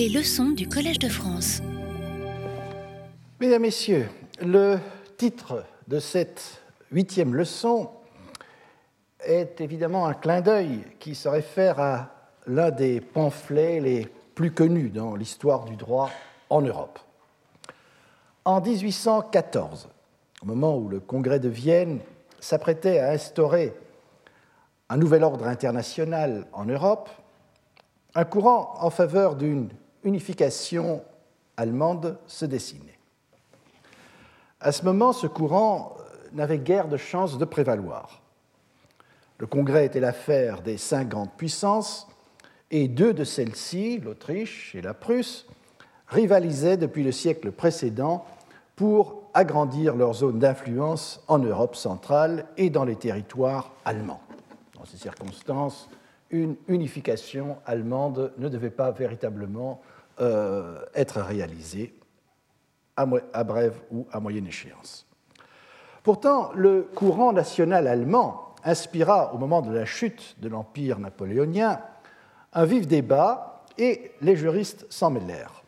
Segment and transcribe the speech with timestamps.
[0.00, 1.60] Les leçons du Collège de France.
[3.38, 4.08] Mesdames, Messieurs,
[4.40, 4.78] le
[5.18, 7.90] titre de cette huitième leçon
[9.22, 12.08] est évidemment un clin d'œil qui se réfère à
[12.46, 16.10] l'un des pamphlets les plus connus dans l'histoire du droit
[16.48, 16.98] en Europe.
[18.46, 19.90] En 1814,
[20.40, 22.00] au moment où le Congrès de Vienne
[22.40, 23.74] s'apprêtait à instaurer
[24.88, 27.10] un nouvel ordre international en Europe,
[28.14, 29.68] un courant en faveur d'une
[30.04, 31.02] unification
[31.56, 32.98] allemande se dessinait.
[34.60, 35.96] À ce moment, ce courant
[36.32, 38.22] n'avait guère de chance de prévaloir.
[39.38, 42.06] Le Congrès était l'affaire des cinq grandes puissances
[42.70, 45.46] et deux de celles-ci, l'Autriche et la Prusse,
[46.08, 48.24] rivalisaient depuis le siècle précédent
[48.76, 54.20] pour agrandir leur zone d'influence en Europe centrale et dans les territoires allemands.
[54.74, 55.88] Dans ces circonstances,
[56.30, 59.80] une unification allemande ne devait pas véritablement
[60.20, 61.94] euh, être réalisée
[62.96, 65.06] à, à brève ou à moyenne échéance.
[66.02, 71.80] Pourtant, le courant national allemand inspira au moment de la chute de l'Empire napoléonien
[72.52, 75.62] un vif débat et les juristes s'en mêlèrent.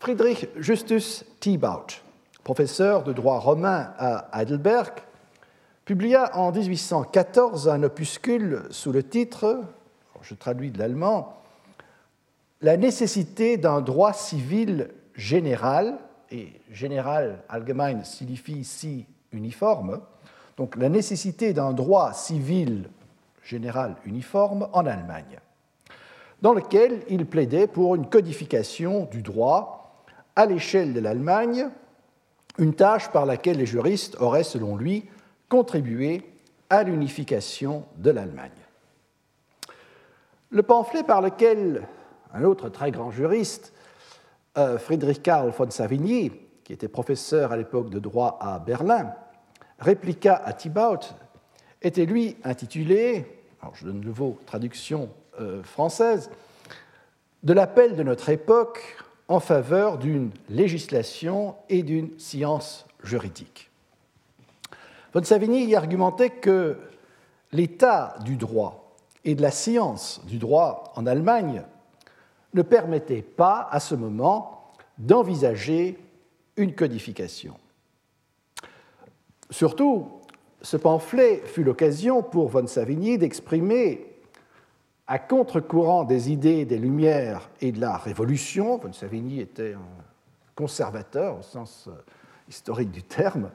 [0.00, 1.86] Friedrich Justus Thibaut,
[2.44, 4.92] professeur de droit romain à Heidelberg,
[5.84, 9.64] publia en 1814 un opuscule sous le titre,
[10.22, 11.42] je traduis de l'allemand,
[12.60, 15.98] La nécessité d'un droit civil général,
[16.30, 20.00] et général allgemein signifie ici uniforme,
[20.56, 22.90] donc la nécessité d'un droit civil
[23.44, 25.38] général uniforme en Allemagne,
[26.42, 31.68] dans lequel il plaidait pour une codification du droit à l'échelle de l'Allemagne,
[32.58, 35.04] une tâche par laquelle les juristes auraient, selon lui,
[35.48, 36.28] contribué
[36.70, 38.50] à l'unification de l'Allemagne.
[40.50, 41.86] Le pamphlet par lequel
[42.34, 43.72] un autre très grand juriste,
[44.56, 46.32] euh, Friedrich Karl von Savigny,
[46.64, 49.12] qui était professeur à l'époque de droit à Berlin,
[49.78, 51.00] répliqua à Thibaut,
[51.82, 56.30] était lui intitulé, alors je donne de nouveau traduction euh, française,
[57.42, 58.96] de l'appel de notre époque
[59.28, 63.70] en faveur d'une législation et d'une science juridique.
[65.14, 66.78] Von Savigny y argumentait que
[67.52, 71.62] l'état du droit et de la science du droit en Allemagne
[72.54, 75.98] ne permettait pas à ce moment d'envisager
[76.56, 77.54] une codification.
[79.50, 80.08] Surtout,
[80.60, 84.04] ce pamphlet fut l'occasion pour von Savigny d'exprimer,
[85.06, 90.04] à contre-courant des idées des Lumières et de la Révolution, von Savigny était un
[90.54, 91.88] conservateur au sens
[92.48, 93.50] historique du terme,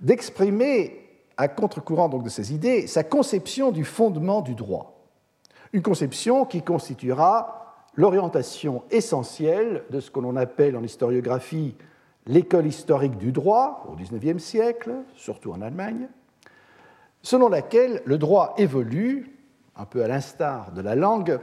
[0.00, 1.02] d'exprimer,
[1.36, 5.00] à contre-courant de ces idées, sa conception du fondement du droit.
[5.72, 7.65] Une conception qui constituera
[7.96, 11.74] l'orientation essentielle de ce que l'on appelle en historiographie
[12.26, 16.08] l'école historique du droit au XIXe siècle, surtout en Allemagne,
[17.22, 19.38] selon laquelle le droit évolue,
[19.76, 21.40] un peu à l'instar de la langue,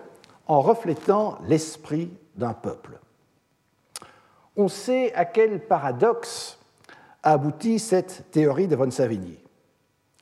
[0.48, 3.00] en reflétant l'esprit d'un peuple.
[4.56, 6.60] On sait à quel paradoxe
[7.24, 9.40] a abouti cette théorie de von Savigny.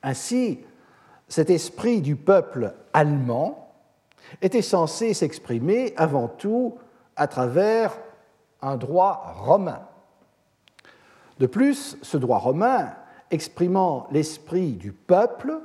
[0.02, 0.60] Ainsi,
[1.28, 3.61] cet esprit du peuple allemand
[4.40, 6.78] était censé s'exprimer avant tout
[7.16, 7.96] à travers
[8.62, 9.82] un droit romain.
[11.38, 12.92] De plus, ce droit romain,
[13.30, 15.58] exprimant l'esprit du peuple,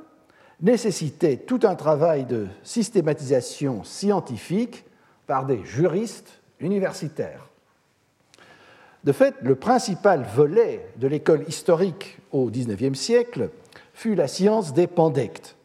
[0.60, 4.84] nécessitait tout un travail de systématisation scientifique
[5.26, 7.48] par des juristes universitaires.
[9.04, 13.50] De fait, le principal volet de l'école historique au XIXe siècle
[13.94, 15.56] fut la science des pandectes,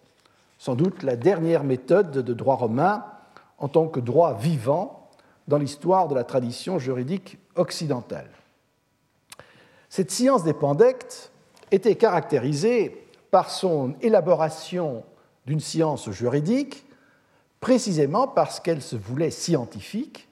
[0.64, 3.04] sans doute la dernière méthode de droit romain
[3.58, 5.10] en tant que droit vivant
[5.50, 8.30] dans l'histoire de la tradition juridique occidentale.
[9.90, 11.34] Cette science des pandectes
[11.72, 15.04] était caractérisée par son élaboration
[15.46, 16.86] d'une science juridique,
[17.60, 20.30] précisément parce qu'elle se voulait scientifique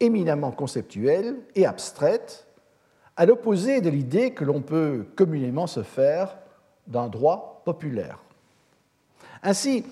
[0.00, 2.46] éminemment conceptuelle et abstraite,
[3.14, 6.38] à l'opposé de l'idée que l'on peut communément se faire
[6.86, 8.20] d'un droit populaire.
[9.42, 9.84] Ainsi,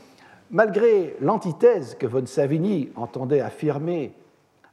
[0.50, 4.12] malgré l'antithèse que von Savigny entendait affirmer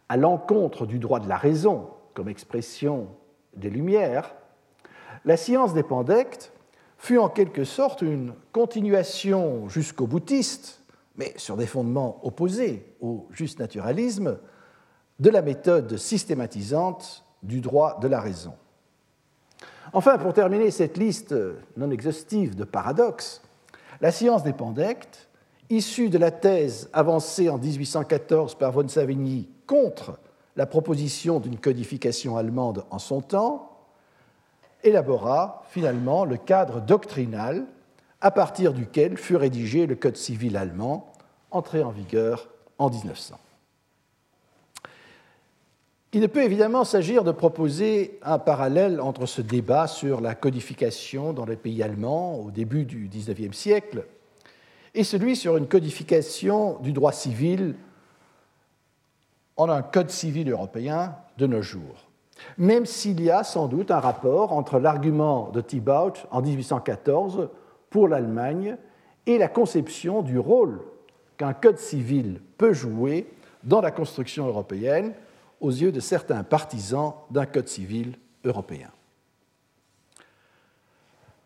[0.10, 3.08] à l'encontre du droit de la raison comme expression
[3.56, 4.36] des Lumières,
[5.24, 6.52] la science des pandectes
[6.98, 10.82] fut en quelque sorte une continuation jusqu'au boutiste,
[11.18, 14.38] mais sur des fondements opposés au juste naturalisme,
[15.20, 18.54] de la méthode systématisante du droit de la raison.
[19.94, 21.34] Enfin, pour terminer cette liste
[21.78, 23.42] non exhaustive de paradoxes,
[24.02, 25.30] la science des pandectes
[25.70, 30.20] issu de la thèse avancée en 1814 par von Savigny contre
[30.56, 33.72] la proposition d'une codification allemande en son temps,
[34.84, 37.66] élabora finalement le cadre doctrinal
[38.22, 41.12] à partir duquel fut rédigé le Code civil allemand,
[41.52, 43.38] entré en vigueur en 1900.
[46.16, 51.34] Il ne peut évidemment s'agir de proposer un parallèle entre ce débat sur la codification
[51.34, 54.06] dans les pays allemands au début du XIXe siècle
[54.94, 57.76] et celui sur une codification du droit civil
[59.58, 62.08] en un code civil européen de nos jours,
[62.58, 67.50] même s'il y a sans doute un rapport entre l'argument de Thibaut en 1814
[67.90, 68.78] pour l'Allemagne
[69.26, 70.80] et la conception du rôle
[71.36, 73.28] qu'un code civil peut jouer
[73.66, 75.14] dans la construction européenne
[75.62, 78.90] aux yeux de certains partisans d'un code civil européen.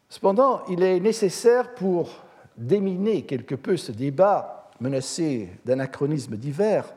[0.09, 2.09] Cependant, il est nécessaire pour
[2.57, 6.93] déminer quelque peu ce débat menacé d'anachronismes divers,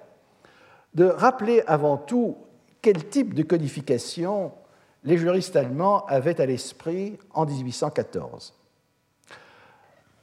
[0.95, 2.37] de rappeler avant tout
[2.81, 4.53] quel type de codification
[5.05, 8.55] les juristes allemands avaient à l'esprit en 1814.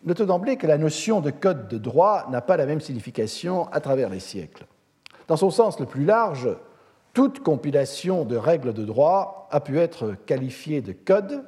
[0.04, 3.82] Notons d'emblée que la notion de code de droit n'a pas la même signification à
[3.82, 4.66] travers les siècles.
[5.28, 6.50] Dans son sens le plus large,
[7.14, 11.44] toute compilation de règles de droit a pu être qualifiée de code,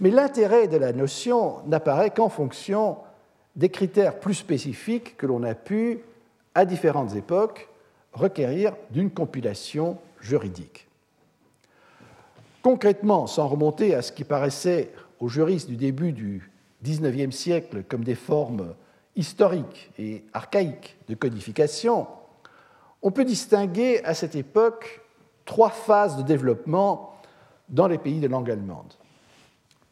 [0.00, 2.98] mais l'intérêt de la notion n'apparaît qu'en fonction
[3.56, 6.00] des critères plus spécifiques que l'on a pu,
[6.54, 7.68] à différentes époques,
[8.12, 10.88] requérir d'une compilation juridique.
[12.62, 14.90] Concrètement, sans remonter à ce qui paraissait
[15.20, 16.50] aux juristes du début du
[16.82, 18.74] XIXe siècle comme des formes
[19.14, 22.06] historiques et archaïques de codification,
[23.02, 25.02] on peut distinguer à cette époque
[25.44, 27.14] trois phases de développement
[27.68, 28.92] dans les pays de langue allemande.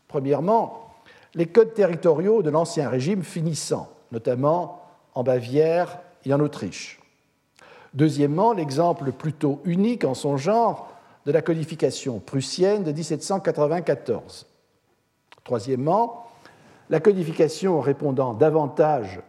[0.09, 0.91] Premièrement,
[1.35, 4.83] les codes territoriaux de l'Ancien Régime finissant, notamment
[5.15, 7.01] en Bavière et en Autriche.
[7.95, 10.89] Deuxièmement, l'exemple plutôt unique en son genre
[11.27, 14.47] de la codification prussienne de 1794.
[15.45, 16.27] Troisièmement,
[16.91, 19.21] la codification répondant davantage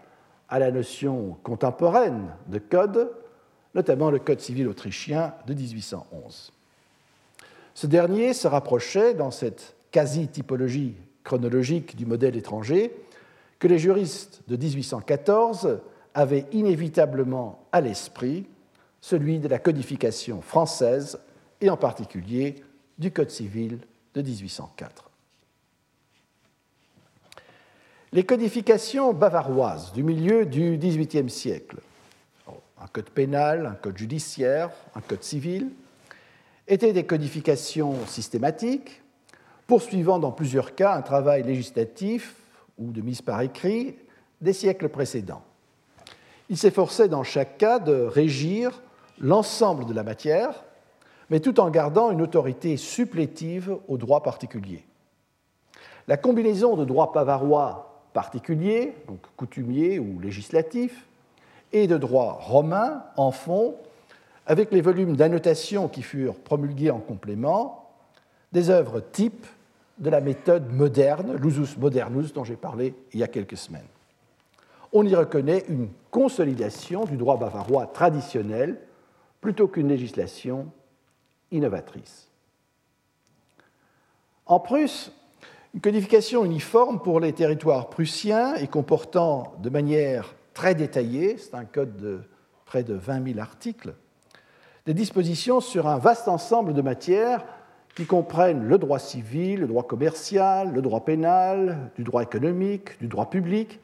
[0.50, 3.12] à la notion contemporaine de code
[3.76, 6.52] notamment le Code civil autrichien de 1811.
[7.74, 10.96] Ce dernier se rapprochait, dans cette quasi-typologie
[11.26, 12.96] chronologique du modèle étranger,
[13.60, 15.80] que les juristes de 1814
[16.14, 18.46] avaient inévitablement à l'esprit,
[19.02, 21.20] celui de la codification française
[21.60, 22.64] et en particulier
[22.98, 23.80] du Code civil
[24.14, 25.10] de 1804.
[28.14, 31.78] Les codifications bavaroises du milieu du XVIIIe siècle
[32.82, 35.70] un code pénal, un code judiciaire, un code civil,
[36.68, 39.02] étaient des codifications systématiques,
[39.68, 42.36] poursuivant dans plusieurs cas un travail législatif
[42.78, 43.96] ou de mise par écrit
[44.42, 45.44] des siècles précédents.
[46.50, 48.82] Il s'efforçait dans chaque cas de régir
[49.20, 50.64] l'ensemble de la matière,
[51.30, 54.86] mais tout en gardant une autorité supplétive au droit particulier.
[56.08, 61.06] La combinaison de droits bavarois particuliers, donc coutumiers ou législatifs,
[61.74, 63.76] et de droit romain en fond,
[64.48, 67.90] avec les volumes d'annotation qui furent promulgués en complément,
[68.52, 69.48] des œuvres types
[69.98, 73.88] de la méthode moderne, l'usus modernus, dont j'ai parlé il y a quelques semaines.
[74.94, 78.80] On y reconnaît une consolidation du droit bavarois traditionnel
[79.42, 80.68] plutôt qu'une législation
[81.52, 82.30] innovatrice.
[84.46, 85.12] En Prusse,
[85.74, 91.66] une codification uniforme pour les territoires prussiens et comportant de manière très détaillé, c'est un
[91.66, 92.22] code de
[92.66, 93.94] près de 20 000 articles,
[94.88, 97.46] des dispositions sur un vaste ensemble de matières
[97.96, 103.08] qui comprennent le droit civil, le droit commercial, le droit pénal, du droit économique, du
[103.08, 103.80] droit public.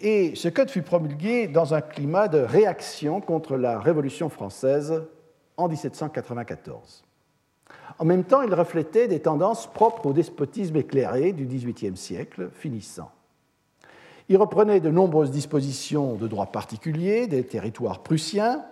[0.00, 5.02] Et ce code fut promulgué dans un climat de réaction contre la Révolution française
[5.56, 7.04] en 1794.
[7.98, 13.12] En même temps, il reflétait des tendances propres au despotisme éclairé du XVIIIe siècle finissant.
[14.28, 18.64] Il reprenait de nombreuses dispositions de droit particulier des territoires prussiens,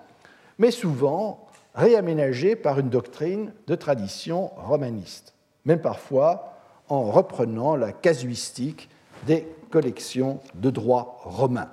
[0.59, 6.55] mais souvent réaménagées par une doctrine de tradition romaniste, même parfois
[6.89, 8.89] en reprenant la casuistique
[9.27, 11.71] des collections de droit romain.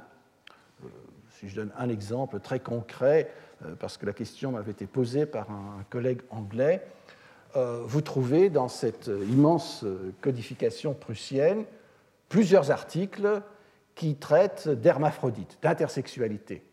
[0.84, 0.88] Euh,
[1.40, 3.32] si je donne un exemple très concret,
[3.66, 6.86] euh, parce que la question m'avait été posée par un collègue anglais,
[7.56, 9.84] euh, vous trouvez dans cette immense
[10.22, 11.64] codification prussienne
[12.30, 13.42] plusieurs articles
[13.98, 16.64] qui traite d'hermaphrodite, d'intersexualité.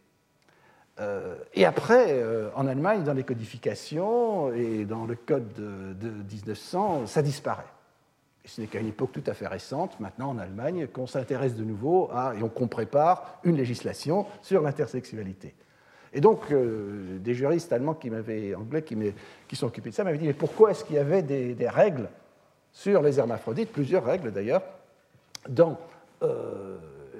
[1.00, 7.06] Euh, et après, euh, en Allemagne, dans les codifications et dans le code de, 1900,
[7.06, 7.64] ça disparaît.
[8.44, 11.64] ce n'est qu'à une époque tout à fait récente, maintenant en Allemagne, qu'on s'intéresse de
[11.64, 15.54] nouveau à, et qu'on prépare une législation sur l'intersexualité.
[16.12, 18.10] Et donc, euh, des juristes allemands qui
[18.54, 18.96] anglais qui,
[19.48, 22.08] qui sont occupés de ça m'avaient dit mais pourquoi est-ce qu'il y avait des, règles
[22.70, 24.62] sur les hermaphrodites, plusieurs règles d'ailleurs,
[25.48, 25.78] dans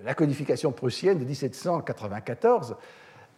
[0.05, 2.77] la codification prussienne de 1794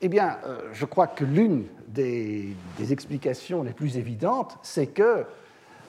[0.01, 2.55] Eh bien, euh, je crois que l'une des,
[2.91, 5.25] explications les plus évidentes, c'est que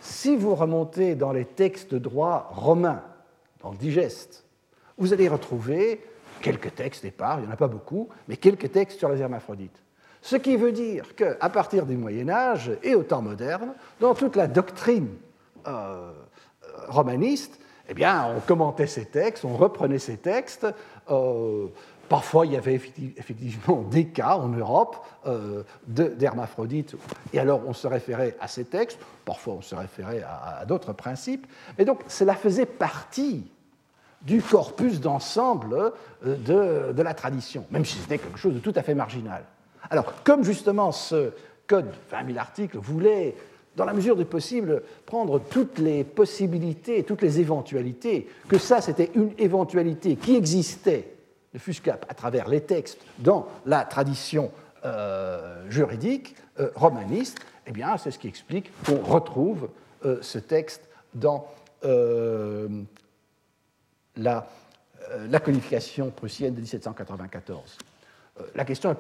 [0.02, 3.04] si vous remontez dans les textes de droit romains,
[3.62, 4.46] dans le digeste,
[4.98, 6.04] vous allez retrouver
[6.42, 9.82] quelques textes épars, il n'y en a pas beaucoup, mais quelques textes sur les hermaphrodites.
[10.22, 14.36] Ce qui veut dire qu'à partir du Moyen Âge et au temps moderne, dans toute
[14.36, 15.10] la doctrine
[15.68, 16.12] euh,
[16.88, 20.68] romaniste, eh bien, on commentait ces textes, on reprenait ces textes.
[21.10, 21.68] Euh,
[22.10, 26.96] parfois, il y avait effectivement des cas en Europe euh, d'hermaphrodites,
[27.34, 29.00] et alors on se référait à ces textes.
[29.24, 31.48] Parfois, on se référait à, d'autres principes.
[31.78, 33.50] Mais donc, cela faisait partie
[34.22, 35.94] du corpus d'ensemble
[36.26, 39.44] euh, de, la tradition, même si c'était quelque chose de tout à fait marginal.
[39.90, 41.32] Alors, comme justement ce
[41.68, 43.36] code, 20 000 articles, voulait,
[43.78, 49.12] dans la mesure du possible, prendre toutes les possibilités, toutes les éventualités, que ça, c'était
[49.16, 51.14] une éventualité qui existait,
[51.54, 54.52] ne fût-ce qu'à travers les textes, dans la tradition
[54.84, 59.70] euh, juridique euh, romaniste, eh bien, c'est ce qui explique qu'on retrouve
[60.22, 60.84] ce texte
[61.16, 61.48] dans
[64.16, 64.48] la,
[65.12, 67.78] euh, la codification prussienne de 1794.
[68.40, 68.96] Euh, la question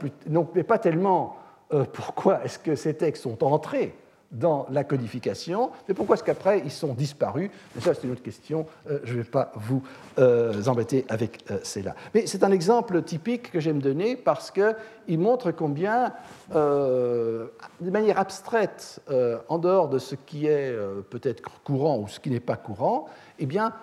[0.55, 1.37] n'est pas tellement
[1.73, 3.93] euh, pourquoi est-ce que ces textes sont entrés
[4.31, 7.49] dans la codification, mais pourquoi est-ce qu'après ils sont disparus?
[7.79, 9.81] Ça, c'est une autre question, euh, je ne vais pas vous
[10.19, 11.95] euh, embêter avec euh, cela.
[12.13, 16.13] Mais c'est un exemple typique que j'aime donner parce qu'il montre combien,
[16.53, 17.49] de
[17.81, 18.99] manière abstraite,
[19.47, 20.75] en dehors de ce qui est
[21.09, 23.07] peut-être courant ou ce qui n'est pas courant,
[23.39, 23.73] eh bien,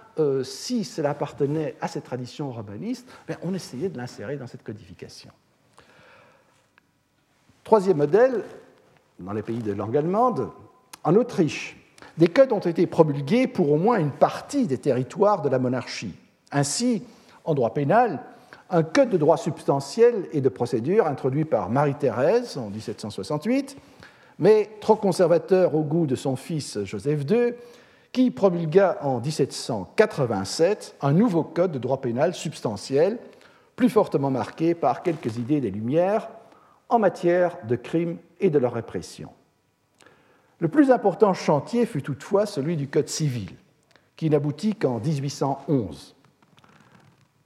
[0.43, 5.31] si cela appartenait à cette tradition romaniste, eh on essayait de l'insérer dans cette codification.
[7.65, 8.45] Troisième modèle,
[9.19, 10.51] dans les pays de langue allemande,
[11.05, 11.77] en Autriche,
[12.19, 16.15] des codes ont été promulgués pour au moins une partie des territoires de la monarchie.
[16.53, 17.03] Ainsi,
[17.45, 18.21] en droit pénal,
[18.71, 23.77] un code de droit substantiel et de procédure introduit par Marie-Thérèse en 1768,
[24.39, 27.55] mais trop conservateur au goût de son fils Joseph II,
[28.13, 33.19] qui promulgua en 1787 un nouveau code de droit pénal substantiel,
[33.77, 36.29] plus fortement marqué par quelques idées des Lumières
[36.89, 39.31] en matière de crimes et de leur répression.
[40.59, 43.51] Le plus important chantier fut toutefois celui du Code civil,
[44.17, 46.15] qui n'aboutit qu'en 1811.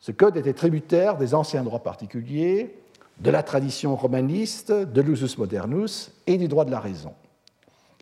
[0.00, 2.76] Ce code était tributaire des anciens droits particuliers,
[3.20, 7.14] de la tradition romaniste, de l'usus modernus et du droit de la raison.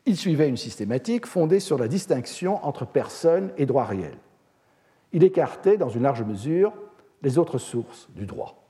[0.07, 4.17] Il suivait une systématique fondée sur la distinction entre personne et droit réel.
[5.13, 6.73] Il écartait, dans une large mesure,
[7.23, 8.66] les autres sources du droit.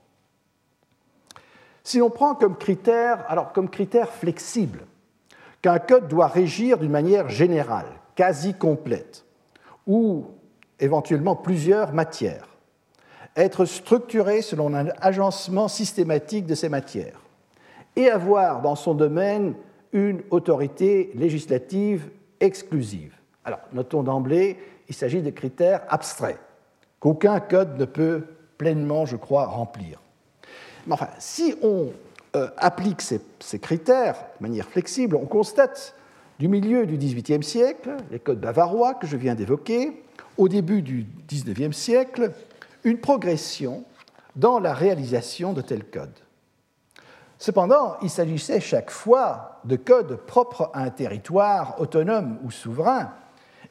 [1.87, 4.81] Si l'on prend comme critère, alors comme critère flexible,
[5.61, 9.23] qu'un code doit régir d'une manière générale, quasi complète,
[9.87, 10.25] ou
[10.81, 12.49] éventuellement plusieurs matières,
[13.37, 17.21] être structuré selon un agencement systématique de ces matières,
[17.95, 19.55] et avoir dans son domaine
[19.93, 22.09] une autorité législative
[22.41, 23.15] exclusive.
[23.45, 26.41] Alors, notons d'emblée, il s'agit de critères abstraits,
[26.99, 28.25] qu'aucun code ne peut
[28.57, 30.01] pleinement, je crois, remplir.
[30.87, 31.91] Mais enfin, si on
[32.35, 35.93] euh, applique ces, critères de manière flexible, on constate
[36.39, 40.03] du milieu du XVIIIe siècle, les codes bavarois que je viens d'évoquer,
[40.37, 42.31] au début du XIXe siècle,
[42.83, 43.83] une progression
[44.35, 46.19] dans la réalisation de tels codes.
[47.37, 53.11] Cependant, il s'agissait chaque fois de codes propres à un territoire autonome ou souverain,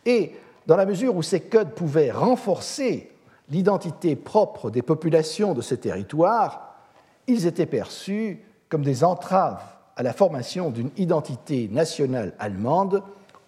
[0.05, 0.35] et
[0.67, 3.11] dans la mesure où ces codes pouvaient renforcer
[3.49, 6.66] l'identité propre des populations de ces territoires,
[7.27, 9.63] ils étaient perçus comme des entraves
[9.97, 13.03] à la formation d'une identité nationale allemande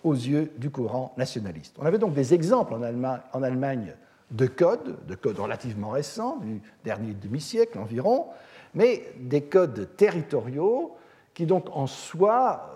[0.05, 1.77] aux yeux du courant nationaliste.
[1.79, 3.95] On avait donc des exemples en Allemagne,
[4.31, 8.27] de codes, de codes relativement récents, du dernier demi-siècle environ,
[8.75, 10.97] mais des codes territoriaux
[11.35, 12.75] qui donc en soi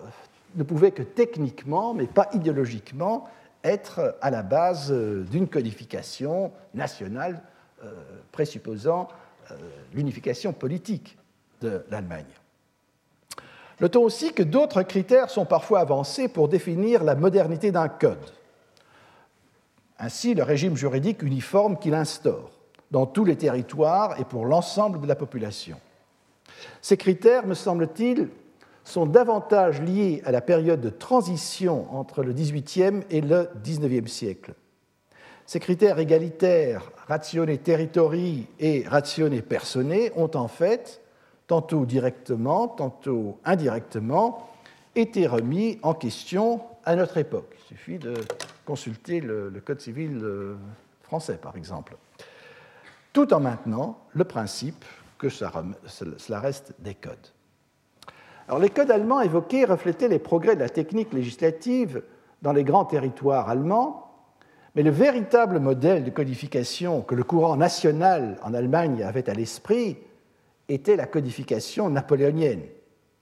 [0.55, 3.27] ne pouvaient que techniquement, mais pas idéologiquement,
[3.63, 7.41] être à la base d'une codification nationale
[7.83, 7.91] euh,
[8.31, 9.22] présupposant euh,
[9.93, 11.17] l'unification politique
[11.61, 12.25] de l'Allemagne.
[13.81, 18.31] Notons aussi que d'autres critères sont parfois avancés pour définir la modernité d'un code.
[19.99, 22.51] Ainsi, le régime juridique uniforme qu'il instaure
[22.91, 25.79] dans tous les territoires et pour l'ensemble de la population.
[26.81, 28.29] Ces critères, me semble-t-il,
[28.83, 34.53] sont davantage liés à la période de transition entre le XVIIIe et le XIXe siècle,
[35.45, 41.01] ces critères égalitaires, ratione territori et ratione personae, ont en fait,
[41.47, 44.49] tantôt directement, tantôt indirectement,
[44.95, 47.55] été remis en question à notre époque.
[47.59, 48.13] Il suffit de
[48.65, 50.55] consulter le, Code civil euh,
[51.01, 51.97] français, par exemple,
[53.11, 54.85] tout en maintenant le principe
[55.17, 57.27] que cela reste des codes.
[58.47, 62.03] Alors, les codes allemands évoqués reflétaient les progrès de la technique législative
[62.41, 64.12] dans les grands territoires allemands,
[64.75, 69.97] mais le véritable modèle de codification que le courant national en Allemagne avait à l'esprit
[70.67, 72.63] était la codification napoléonienne,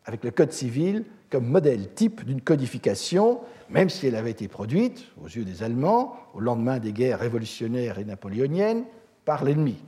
[0.05, 3.39] avec le Code civil comme modèle type d'une codification,
[3.69, 7.99] même si elle avait été produite, aux yeux des Allemands, au lendemain des guerres révolutionnaires
[7.99, 8.83] et napoléoniennes,
[9.23, 9.81] par l'ennemi.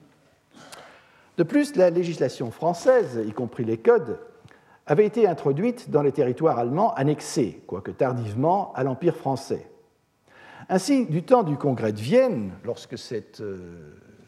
[1.38, 4.20] De plus, la législation française, y compris les codes,
[4.86, 9.65] avait été introduite dans les territoires allemands annexés, quoique tardivement, à l'Empire français.
[10.70, 13.58] Ainsi, du temps du congrès de Vienne, lorsque euh,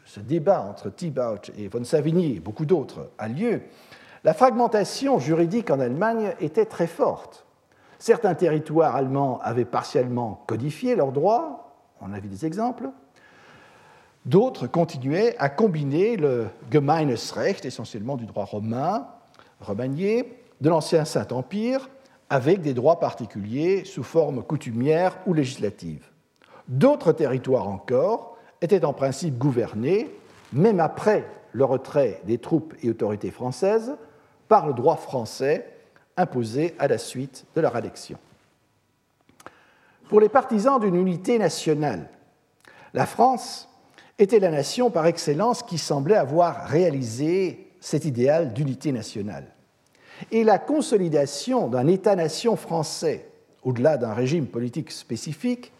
[0.04, 3.62] ce débat entre Thibaut et von Savigny et beaucoup d'autres a lieu,
[4.24, 7.46] la fragmentation juridique en Allemagne était très forte.
[7.98, 12.90] Certains territoires allemands avaient partiellement codifié leurs droits, on a vu des exemples,
[14.26, 19.06] D'autres continuaient à combiner le Gemeinesrecht, essentiellement du droit romain,
[19.60, 21.88] romanier, de l'ancien Saint-Empire,
[22.28, 26.10] avec des droits particuliers sous forme coutumière ou législative.
[26.68, 30.10] D'autres territoires encore étaient en principe gouvernés,
[30.52, 33.96] même après le retrait des troupes et autorités françaises,
[34.48, 35.66] par le droit français
[36.16, 38.18] imposé à la suite de leur adhesion.
[40.08, 42.08] Pour les partisans d'une unité nationale,
[42.94, 43.68] la France
[44.18, 49.46] était la nation par excellence qui semblait avoir réalisé cet idéal d'unité nationale.
[50.30, 53.28] Et la consolidation d'un État-nation français,
[53.62, 55.72] au-delà d'un régime politique spécifique,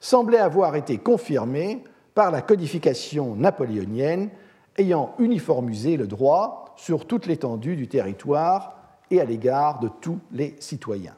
[0.00, 4.30] semblait avoir été confirmée par la codification napoléonienne
[4.76, 8.76] ayant uniformisé le droit sur toute l'étendue du territoire
[9.10, 11.16] et à l'égard de tous les citoyens.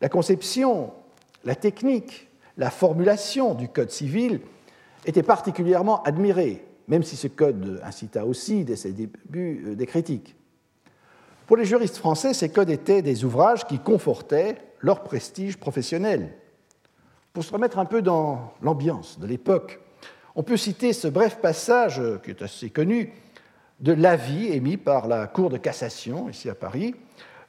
[0.00, 0.92] La conception,
[1.44, 4.40] la technique, la formulation du Code civil
[5.06, 10.34] était particulièrement admiré, même si ce code incita aussi dès ses débuts euh, des critiques.
[11.46, 16.34] Pour les juristes français, ces codes étaient des ouvrages qui confortaient leur prestige professionnel.
[17.38, 19.78] Pour se remettre un peu dans l'ambiance de l'époque,
[20.34, 23.12] on peut citer ce bref passage, euh, qui est assez connu,
[23.78, 26.96] de l'avis émis par la Cour de cassation, ici à Paris,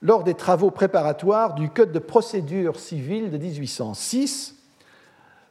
[0.03, 4.57] lors des travaux préparatoires du Code de procédure civile de 1806,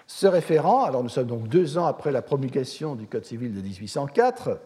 [0.07, 3.61] se référant, alors nous sommes donc deux ans après la promulgation du Code civil de
[3.61, 4.61] 1804,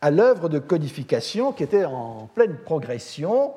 [0.00, 3.52] à l'œuvre de codification qui était en pleine progression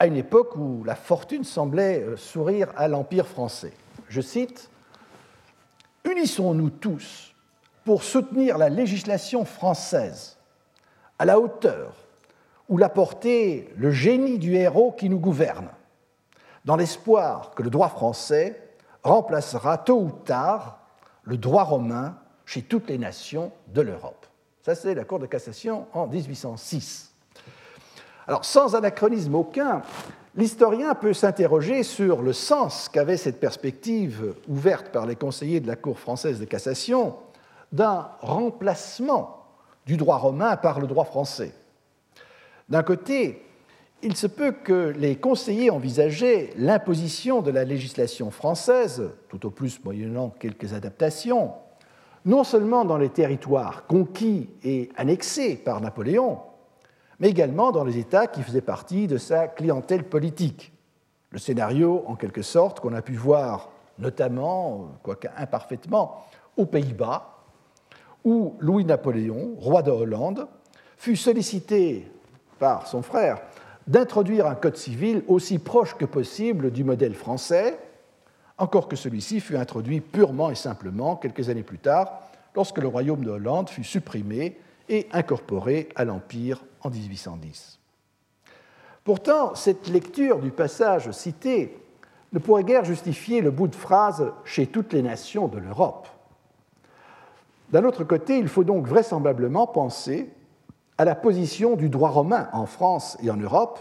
[0.00, 3.72] à une époque où la fortune semblait euh, sourire à l'Empire français.
[4.08, 4.68] Je cite
[6.04, 7.34] Unissons-nous tous
[7.84, 10.38] pour soutenir la législation française
[11.18, 11.94] à la hauteur
[12.68, 15.68] où l'a porté le génie du héros qui nous gouverne,
[16.64, 18.70] dans l'espoir que le droit français
[19.02, 20.78] remplacera tôt ou tard
[21.24, 24.26] le droit romain chez toutes les nations de l'Europe.
[24.62, 27.12] Ça, c'est la Cour de cassation en 1806.
[28.26, 29.82] Alors, sans anachronisme aucun,
[30.40, 35.76] l'historien peut s'interroger sur le sens qu'avait cette perspective ouverte par les conseillers de la
[35.76, 37.16] Cour française de cassation
[37.72, 39.44] d'un remplacement
[39.84, 41.52] du droit romain par le droit français.
[42.70, 43.44] D'un côté,
[44.02, 49.84] il se peut que les conseillers envisageaient l'imposition de la législation française, tout au plus
[49.84, 51.52] moyennant quelques adaptations,
[52.24, 56.38] non seulement dans les territoires conquis et annexés par Napoléon,
[57.20, 60.72] mais également dans les États qui faisaient partie de sa clientèle politique.
[61.30, 66.24] Le scénario, en quelque sorte, qu'on a pu voir notamment, quoique imparfaitement,
[66.56, 67.36] aux Pays-Bas,
[68.24, 70.48] où Louis-Napoléon, roi de Hollande,
[70.96, 72.10] fut sollicité
[72.58, 73.40] par son frère
[73.86, 77.78] d'introduire un code civil aussi proche que possible du modèle français,
[78.58, 82.20] encore que celui-ci fut introduit purement et simplement quelques années plus tard,
[82.54, 84.58] lorsque le royaume de Hollande fut supprimé
[84.90, 87.78] et incorporé à l'Empire en 1810.
[89.04, 91.78] Pourtant, cette lecture du passage cité
[92.32, 96.08] ne pourrait guère justifier le bout de phrase chez toutes les nations de l'Europe.
[97.70, 100.30] D'un autre côté, il faut donc vraisemblablement penser
[100.98, 103.80] à la position du droit romain en France et en Europe,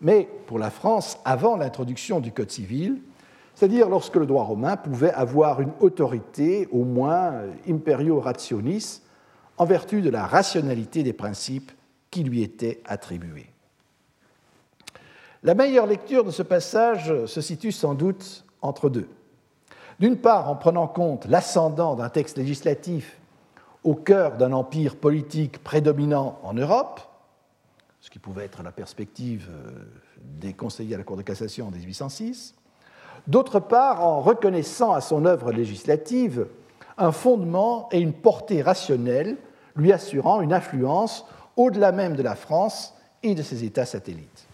[0.00, 3.00] mais pour la France avant l'introduction du Code civil,
[3.54, 7.32] c'est-à-dire lorsque le droit romain pouvait avoir une autorité au moins
[7.68, 9.02] imperio rationis
[9.58, 11.72] en vertu de la rationalité des principes
[12.10, 13.48] qui lui étaient attribués.
[15.42, 19.08] La meilleure lecture de ce passage se situe sans doute entre deux.
[19.98, 23.18] D'une part, en prenant compte l'ascendant d'un texte législatif
[23.84, 27.00] au cœur d'un empire politique prédominant en Europe,
[28.00, 29.70] ce qui pouvait être la perspective euh,
[30.18, 32.54] des conseillers à la Cour de cassation en 1806,
[33.26, 36.46] d'autre part en reconnaissant à son œuvre législative
[36.98, 39.36] un fondement et une portée rationnelle
[39.76, 41.26] lui assurant une influence
[41.56, 44.46] au-delà même de la France et de ses États satellites.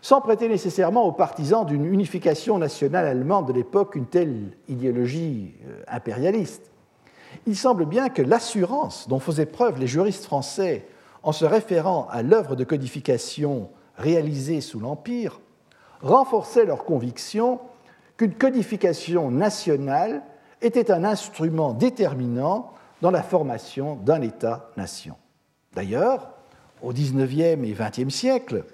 [0.00, 5.82] Sans prêter nécessairement aux partisans d'une unification nationale allemande de l'époque une telle idéologie euh,
[5.88, 6.70] impérialiste,
[7.46, 10.86] il semble bien que l'assurance dont faisaient preuve les juristes français
[11.22, 15.40] en se référant à l'œuvre de codification réalisée sous l'Empire
[16.00, 17.60] renforçait leur conviction
[18.16, 20.22] qu'une codification nationale
[20.62, 25.16] était un instrument déterminant dans la formation d'un État-nation.
[25.74, 26.30] D'ailleurs,
[26.82, 28.64] au XIXe et XXe siècle,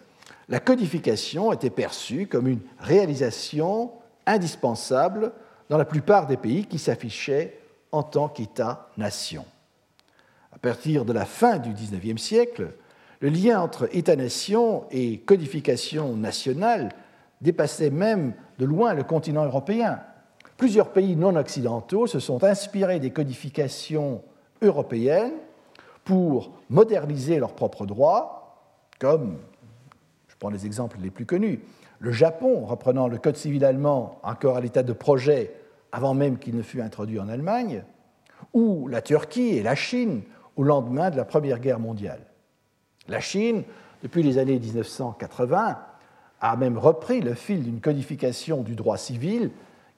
[0.48, 3.92] la codification était perçue comme une réalisation
[4.26, 5.32] indispensable
[5.68, 7.58] dans la plupart des pays qui s'affichaient
[7.90, 9.44] en tant qu'État-nation.
[10.52, 12.74] À partir de la fin du XIXe siècle,
[13.20, 16.90] le lien entre État-nation et codification nationale
[17.40, 20.00] dépassait même de loin le continent européen.
[20.62, 24.22] Plusieurs pays non occidentaux se sont inspirés des codifications
[24.62, 25.32] européennes
[26.04, 28.62] pour moderniser leurs propres droits,
[29.00, 29.38] comme,
[30.28, 31.64] je prends les exemples les plus connus,
[31.98, 35.52] le Japon, reprenant le Code civil allemand encore à l'état de projet
[35.90, 37.82] avant même qu'il ne fût introduit en Allemagne,
[38.54, 40.22] ou la Turquie et la Chine
[40.54, 42.20] au lendemain de la Première Guerre mondiale.
[43.08, 43.64] La Chine,
[44.04, 45.78] depuis les années 1980,
[46.40, 49.50] a même repris le fil d'une codification du droit civil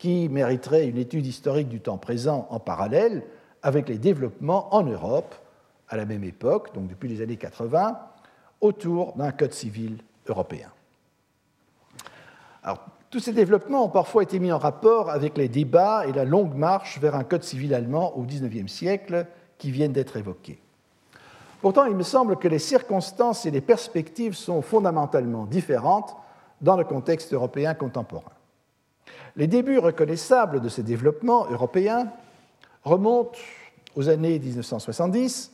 [0.05, 3.23] qui mériterait une étude historique du temps présent en parallèle
[3.63, 5.35] avec les développements en Europe
[5.89, 7.99] à la même époque, donc depuis les années 80,
[8.61, 9.97] autour d'un code civil
[10.29, 10.69] européen.
[13.09, 16.55] Tous ces développements ont parfois été mis en rapport avec les débats et la longue
[16.55, 19.25] marche vers un code civil allemand au XIXe siècle
[19.57, 20.61] qui viennent d'être évoqués.
[21.63, 26.15] Pourtant, il me semble que les circonstances et les perspectives sont fondamentalement différentes
[26.61, 28.34] dans le contexte européen contemporain.
[29.37, 32.13] Les débuts reconnaissables de ces développements européens
[32.85, 33.39] remontent
[33.97, 35.53] aux années 1970,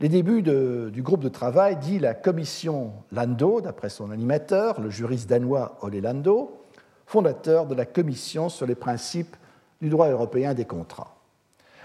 [0.00, 5.28] les débuts du groupe de travail dit la Commission Landau, d'après son animateur, le juriste
[5.28, 6.60] danois Ole Landau,
[7.06, 9.36] fondateur de la Commission sur les principes
[9.80, 11.16] du droit européen des contrats,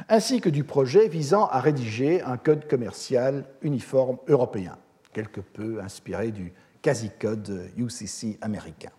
[0.10, 4.78] ainsi que du projet visant à rédiger un code commercial uniforme européen,
[5.12, 8.91] quelque peu inspiré du quasi-code UCC américain.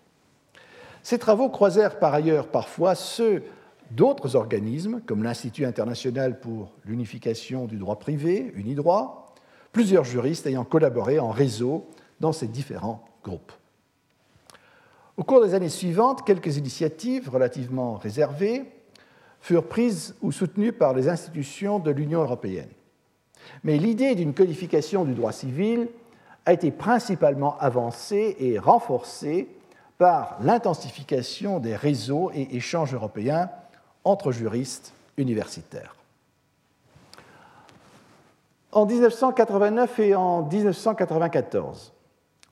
[1.04, 3.42] Ces travaux croisèrent par ailleurs parfois ceux
[3.90, 9.26] d'autres organismes, comme l'Institut international pour l'unification du droit privé, Unidroit,
[9.70, 11.86] plusieurs juristes ayant collaboré en réseau
[12.20, 13.52] dans ces différents groupes.
[15.18, 18.64] Au cours des années suivantes, quelques initiatives relativement réservées
[19.42, 22.70] furent prises ou soutenues par les institutions de l'Union européenne.
[23.62, 25.88] Mais l'idée d'une codification du droit civil
[26.46, 29.48] a été principalement avancée et renforcée
[29.98, 33.50] par l'intensification des réseaux et échanges européens
[34.04, 35.96] entre juristes universitaires.
[38.72, 41.92] En 1989 et en 1994,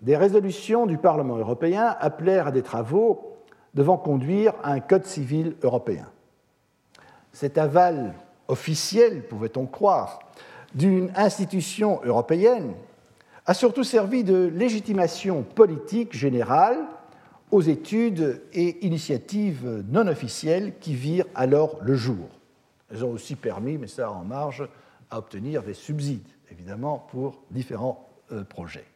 [0.00, 3.36] des résolutions du Parlement européen appelèrent à des travaux
[3.74, 6.06] devant conduire à un code civil européen.
[7.32, 8.14] Cet aval
[8.48, 10.20] officiel, pouvait-on croire,
[10.74, 12.74] d'une institution européenne
[13.46, 16.78] a surtout servi de légitimation politique générale
[17.52, 22.28] aux études et initiatives non officielles qui virent alors le jour.
[22.90, 24.66] Elles ont aussi permis, mais ça en marge,
[25.10, 28.86] à obtenir des subsides, évidemment, pour différents euh, projets.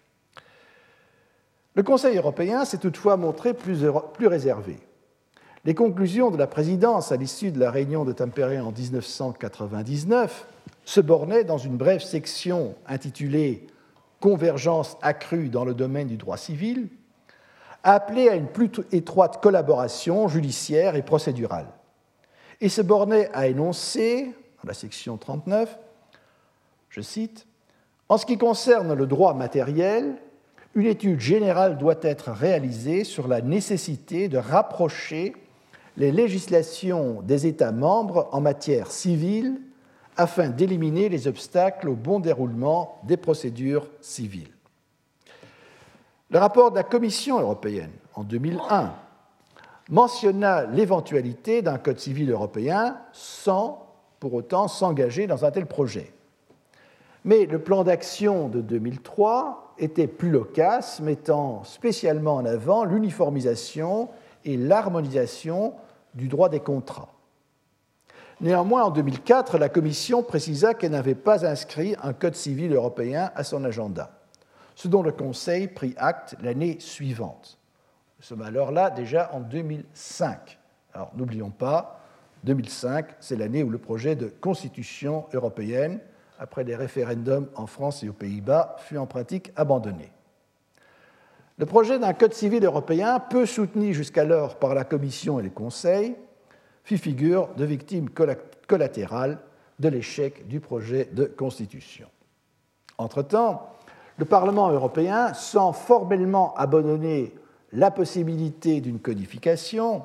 [1.74, 3.84] Le Conseil européen s'est toutefois montré plus,
[4.26, 4.78] réservé.
[5.66, 10.46] Les conclusions de la présidence à l'issue de la réunion de Tampere en 1999
[10.86, 13.66] se bornaient dans une brève section intitulée
[14.20, 16.88] Convergence accrue dans le domaine du droit civil
[17.86, 21.68] à appeler à une plus étroite collaboration judiciaire et procédurale
[22.60, 25.78] et se bornait à énoncer, dans la section 39,
[26.88, 27.46] je cite,
[28.08, 30.16] En ce qui concerne le droit matériel,
[30.74, 35.36] une étude générale doit être réalisée sur la nécessité de rapprocher
[35.96, 39.60] les législations des États membres en matière civile
[40.16, 44.55] afin d'éliminer les obstacles au bon déroulement des procédures civiles.
[46.30, 48.92] Le rapport de la Commission européenne en 2001
[49.88, 53.86] mentionna l'éventualité d'un code civil européen sans
[54.18, 56.12] pour autant s'engager dans un tel projet.
[57.24, 64.08] Mais le plan d'action de 2003 était plus loquace, mettant spécialement en avant l'uniformisation
[64.44, 65.74] et l'harmonisation
[66.14, 67.12] du droit des contrats.
[68.40, 73.44] Néanmoins, en 2004, la Commission précisa qu'elle n'avait pas inscrit un code civil européen à
[73.44, 74.15] son agenda,
[74.76, 77.58] ce dont le Conseil prit acte l'année suivante.
[78.18, 80.58] Nous sommes alors là déjà en 2005.
[80.92, 82.00] Alors n'oublions pas,
[82.44, 85.98] 2005, c'est l'année où le projet de constitution européenne,
[86.38, 90.12] après des référendums en France et aux Pays-Bas, fut en pratique abandonné.
[91.58, 96.14] Le projet d'un code civil européen, peu soutenu jusqu'alors par la Commission et le Conseil,
[96.84, 99.38] fit figure de victime collatérale
[99.78, 102.08] de l'échec du projet de constitution.
[102.98, 103.70] Entre-temps,
[104.18, 107.34] le Parlement européen, sans formellement abandonner
[107.72, 110.04] la possibilité d'une codification,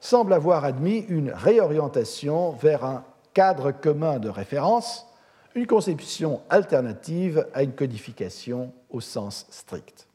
[0.00, 5.06] semble avoir admis une réorientation vers un cadre commun de référence,
[5.54, 10.06] une conception alternative à une codification au sens strict,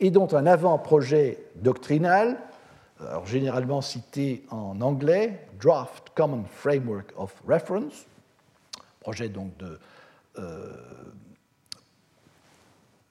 [0.00, 2.38] et dont un avant-projet doctrinal
[3.00, 8.06] alors généralement cité en anglais, Draft Common Framework of Reference,
[9.00, 9.78] projet donc de,
[10.38, 10.72] euh,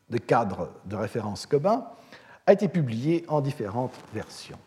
[0.10, 1.86] de cadre de référence commun,
[2.46, 4.60] a été publié en différentes versions.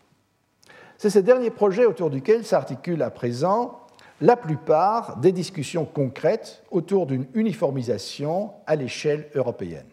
[0.97, 3.79] C'est ce dernier projet autour duquel s'articule à présent
[4.21, 9.87] la plupart des discussions concrètes autour d'une uniformisation à l'échelle européenne.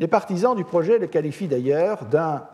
[0.00, 2.46] Les partisans du projet le qualifient d'ailleurs d'un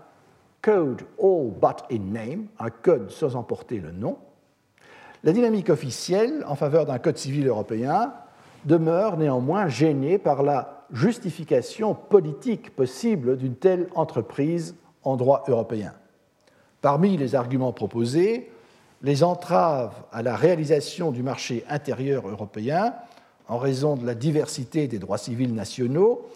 [0.60, 4.18] code all but in name, un code sans emporter le nom,
[5.22, 8.12] la dynamique officielle en faveur d'un code civil européen
[8.66, 15.92] demeure néanmoins gênée par la justification politique possible d'une telle entreprise en droit européen.
[16.80, 18.50] Parmi les arguments proposés,
[19.02, 22.94] les entraves à la réalisation du marché intérieur européen,
[23.48, 26.26] en raison de la diversité des droits civils nationaux,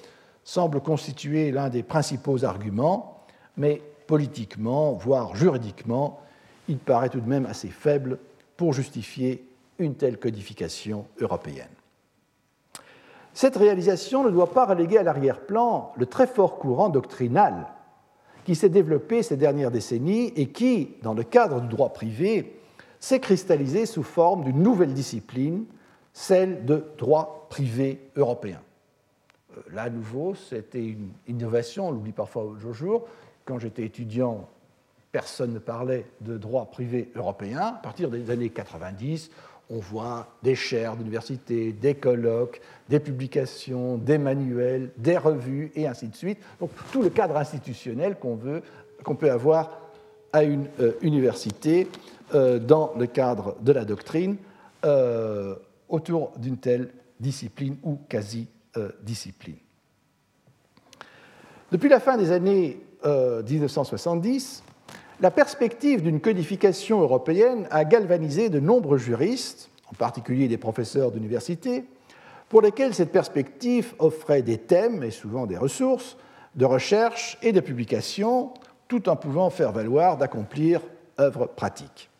[0.44, 3.25] semblent constituer l'un des principaux arguments,
[3.57, 6.21] mais politiquement, voire juridiquement,
[6.68, 8.18] il paraît tout de même assez faible
[8.57, 9.47] pour justifier
[9.79, 11.68] une telle codification européenne.
[13.38, 17.68] Cette réalisation ne doit pas reléguer à l'arrière-plan le très fort courant doctrinal
[18.44, 22.59] qui s'est développé ces dernières décennies et qui, dans le cadre du droit privé,
[22.98, 25.66] s'est cristallisé sous forme d'une nouvelle discipline,
[26.12, 28.61] celle de droit privé européen.
[29.57, 33.07] Euh, là, à nouveau, c'était une innovation, on l'oublie parfois au jour,
[33.44, 34.48] quand j'étais étudiant,
[35.12, 37.61] personne ne parlait de droit privé européen.
[37.61, 39.31] À partir des années 90,
[39.70, 46.09] on voit des chaires d'université, des colloques, des publications, des manuels, des revues, et ainsi
[46.09, 46.38] de suite.
[46.61, 49.81] Donc tout le cadre institutionnel qu'on peut avoir
[50.33, 51.88] à une euh, université
[52.35, 54.37] euh, dans le cadre de la doctrine
[54.85, 55.54] euh,
[55.88, 59.57] autour d'une telle discipline ou quasi-discipline.
[61.72, 64.67] Depuis la fin des années 1970, euh,
[65.20, 71.85] la perspective d'une codification européenne a galvanisé de nombreux juristes, en particulier des professeurs d'université,
[72.48, 76.16] pour lesquels cette perspective offrait des thèmes et souvent des ressources
[76.54, 78.52] de recherche et de publication,
[78.87, 80.81] tout en pouvant faire valoir d'accomplir
[81.20, 82.11] œuvres pratiques.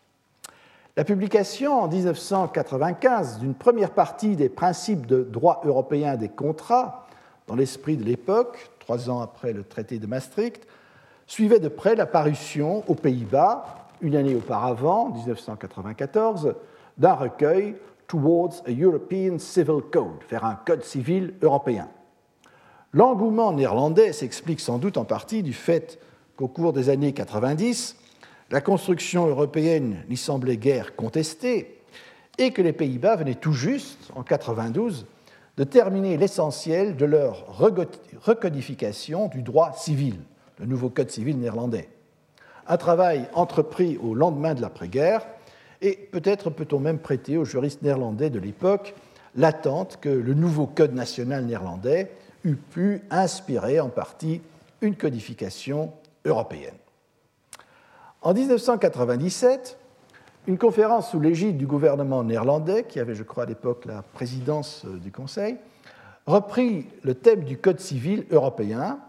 [0.97, 7.07] La publication en 1995 d'une première partie des principes de droit européen des contrats,
[7.47, 10.67] dans l'esprit de l'époque, trois ans après le traité de Maastricht,
[11.29, 13.63] suivait de près la parution aux Pays-Bas,
[14.01, 16.55] une année auparavant, 1994,
[16.97, 17.75] d'un recueil
[18.07, 21.87] Towards a European Civil Code, vers un code civil européen.
[22.93, 25.99] L'engouement néerlandais s'explique sans doute en partie du fait
[26.35, 27.95] qu'au cours des années 90,
[28.49, 31.79] la construction européenne n'y semblait guère contestée
[32.39, 35.05] et que les Pays-Bas venaient tout juste, en 92,
[35.57, 37.45] de terminer l'essentiel de leur
[38.25, 40.15] recodification du droit civil,
[40.59, 41.89] le nouveau code civil néerlandais.
[42.67, 45.25] Un travail entrepris au lendemain de l'après-guerre,
[45.81, 48.93] et peut-être peut-on même prêter aux juristes néerlandais de l'époque
[49.35, 52.11] l'attente que le nouveau code national néerlandais
[52.43, 54.41] eût pu inspirer en partie
[54.81, 55.93] une codification
[56.25, 56.75] européenne.
[58.21, 59.77] En 1997,
[60.47, 64.83] une conférence sous l'égide du gouvernement néerlandais, qui avait, je crois, à l'époque la présidence
[64.85, 65.57] euh, du Conseil,
[66.25, 68.99] reprit le thème du Code civil européen,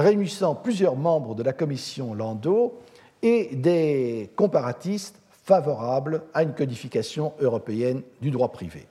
[0.00, 2.78] réunissant plusieurs membres de la commission Landau
[3.22, 8.86] et des comparatistes favorables à une codification européenne du droit privé.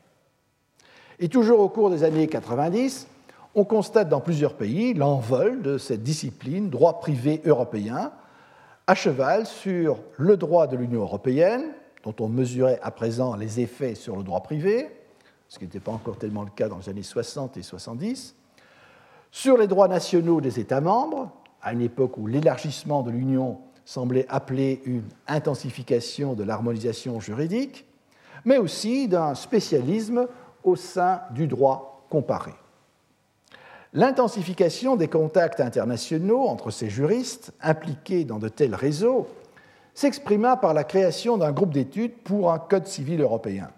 [1.19, 3.07] Et toujours au cours des années 90,
[3.55, 8.11] on constate dans plusieurs pays l'envol de cette discipline droit privé européen,
[8.87, 11.63] à cheval sur le droit de l'Union européenne,
[12.03, 14.89] dont on mesurait à présent les effets sur le droit privé,
[15.47, 18.35] ce qui n'était pas encore tellement le cas dans les années 60 et 70,
[19.31, 24.25] sur les droits nationaux des États membres, à une époque où l'élargissement de l'Union semblait
[24.29, 27.85] appeler une intensification de l'harmonisation juridique,
[28.45, 30.27] mais aussi d'un spécialisme
[30.63, 32.53] au sein du droit comparé.
[33.93, 39.27] L'intensification des contacts internationaux entre ces juristes impliqués dans de tels réseaux
[39.95, 43.69] s'exprima par la création d'un groupe d'études pour un code civil européen,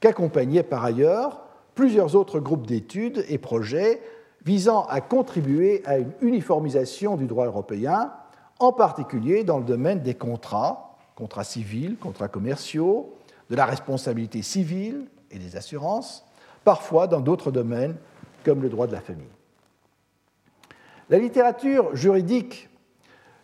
[0.00, 1.42] qu'accompagnaient par ailleurs
[1.74, 4.00] plusieurs autres groupes d'études et projets
[4.44, 8.12] visant à contribuer à une uniformisation du droit européen,
[8.58, 13.14] en particulier dans le domaine des contrats, contrats civils, contrats commerciaux,
[13.48, 16.24] de la responsabilité civile et des assurances,
[16.64, 17.96] parfois dans d'autres domaines
[18.44, 19.26] comme le droit de la famille.
[21.08, 22.68] La littérature juridique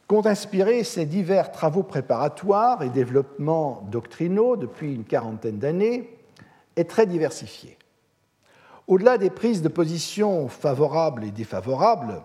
[0.07, 6.17] qu'ont inspiré ces divers travaux préparatoires et développements doctrinaux depuis une quarantaine d'années
[6.77, 7.76] est très diversifiée.
[8.87, 12.23] Au-delà des prises de position favorables et défavorables,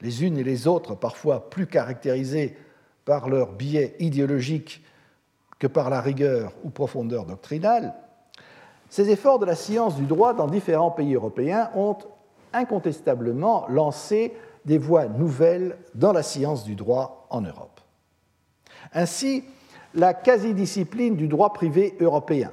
[0.00, 2.56] les unes et les autres parfois plus caractérisées
[3.04, 4.84] par leur biais idéologique
[5.58, 7.94] que par la rigueur ou profondeur doctrinale,
[8.88, 11.98] ces efforts de la science du droit dans différents pays européens ont
[12.52, 17.80] incontestablement lancé des voies nouvelles dans la science du droit en Europe.
[18.92, 19.44] Ainsi,
[19.94, 22.52] la quasi-discipline du droit privé européen,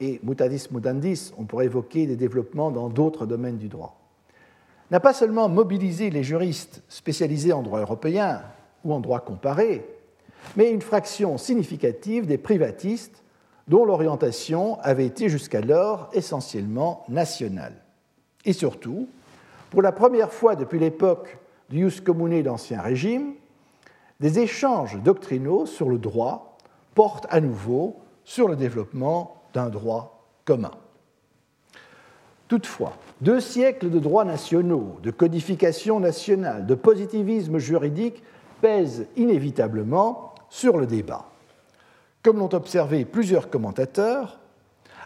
[0.00, 4.00] et mutadis mutandis, on pourrait évoquer des développements dans d'autres domaines du droit,
[4.90, 8.42] n'a pas seulement mobilisé les juristes spécialisés en droit européen
[8.84, 9.86] ou en droit comparé,
[10.56, 13.22] mais une fraction significative des privatistes
[13.68, 17.74] dont l'orientation avait été jusqu'alors essentiellement nationale.
[18.44, 19.06] Et surtout,
[19.70, 23.34] pour la première fois depuis l'époque du jus commune d'Ancien Régime,
[24.18, 26.58] des échanges doctrinaux sur le droit
[26.94, 30.72] portent à nouveau sur le développement d'un droit commun.
[32.48, 38.22] Toutefois, deux siècles de droits nationaux, de codification nationale, de positivisme juridique
[38.60, 41.26] pèsent inévitablement sur le débat.
[42.22, 44.40] Comme l'ont observé plusieurs commentateurs,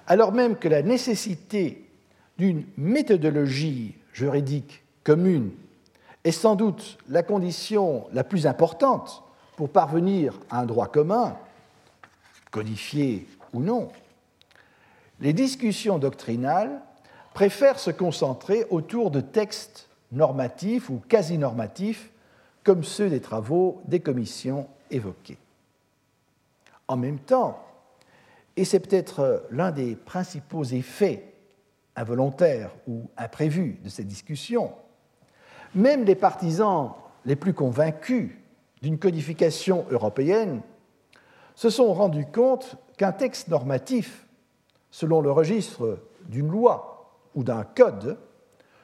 [0.06, 1.88] alors même que la nécessité
[2.38, 5.50] d'une méthodologie juridique commune
[6.24, 9.22] est sans doute la condition la plus importante
[9.56, 11.36] pour parvenir à un droit commun,
[12.50, 13.88] codifié ou non,
[15.24, 16.82] les discussions doctrinales
[17.32, 22.10] préfèrent se concentrer autour de textes normatifs ou quasi normatifs
[22.62, 25.38] comme ceux des travaux des commissions évoquées.
[26.88, 27.58] En même temps,
[28.58, 31.32] et c'est peut-être l'un des principaux effets
[31.96, 34.72] involontaires ou imprévus de ces discussions,
[35.74, 36.92] même les partisans
[37.24, 38.32] les plus convaincus
[38.82, 40.60] d'une codification européenne
[41.54, 44.23] se sont rendus compte qu'un texte normatif,
[44.94, 48.16] selon le registre d'une loi ou d'un code,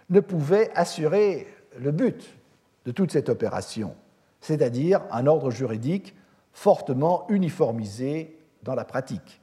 [0.09, 1.47] ne pouvait assurer
[1.79, 2.37] le but
[2.85, 3.95] de toute cette opération,
[4.41, 6.17] c'est-à-dire un ordre juridique
[6.53, 9.41] fortement uniformisé dans la pratique.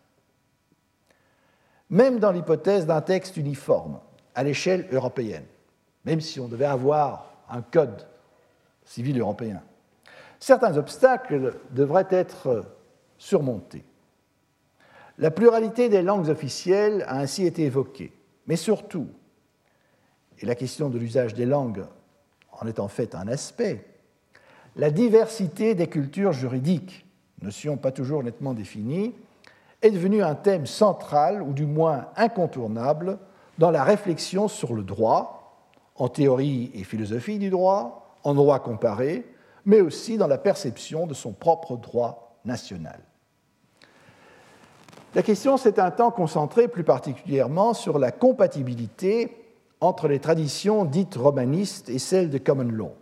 [1.90, 4.02] Même dans l'hypothèse d'un texte uniforme
[4.36, 5.46] à l'échelle européenne,
[6.04, 8.06] même si on devait avoir un code
[8.84, 9.64] civil européen,
[10.38, 12.66] certains obstacles devraient être
[13.18, 13.86] surmontés.
[15.18, 18.14] La pluralité des langues officielles a ainsi été évoquée,
[18.46, 19.08] mais surtout,
[20.40, 21.86] et la question de l'usage des langues
[22.52, 23.84] en est en fait un aspect,
[24.76, 27.06] la diversité des cultures juridiques,
[27.42, 29.16] notion pas toujours nettement définie,
[29.82, 33.18] est devenue un thème central, ou du moins incontournable,
[33.58, 35.62] dans la réflexion sur le droit,
[35.96, 39.26] en théorie et philosophie du droit, en droit comparé,
[39.66, 43.00] mais aussi dans la perception de son propre droit national.
[45.16, 49.36] La question s'est un temps concentrée plus particulièrement sur la compatibilité
[49.80, 52.94] entre les traditions dites romanistes et celles de common law,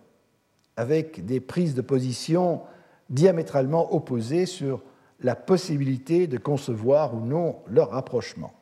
[0.77, 2.61] avec des prises de position
[3.09, 4.81] diamétralement opposées sur
[5.21, 8.53] la possibilité de concevoir ou non leur rapprochement.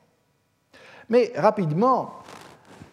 [1.09, 2.11] Mais rapidement,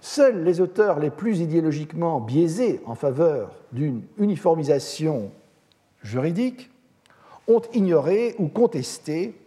[0.00, 5.30] seuls les auteurs les plus idéologiquement biaisés en faveur d'une uniformisation
[6.02, 6.70] juridique
[7.46, 9.39] ont ignoré ou contesté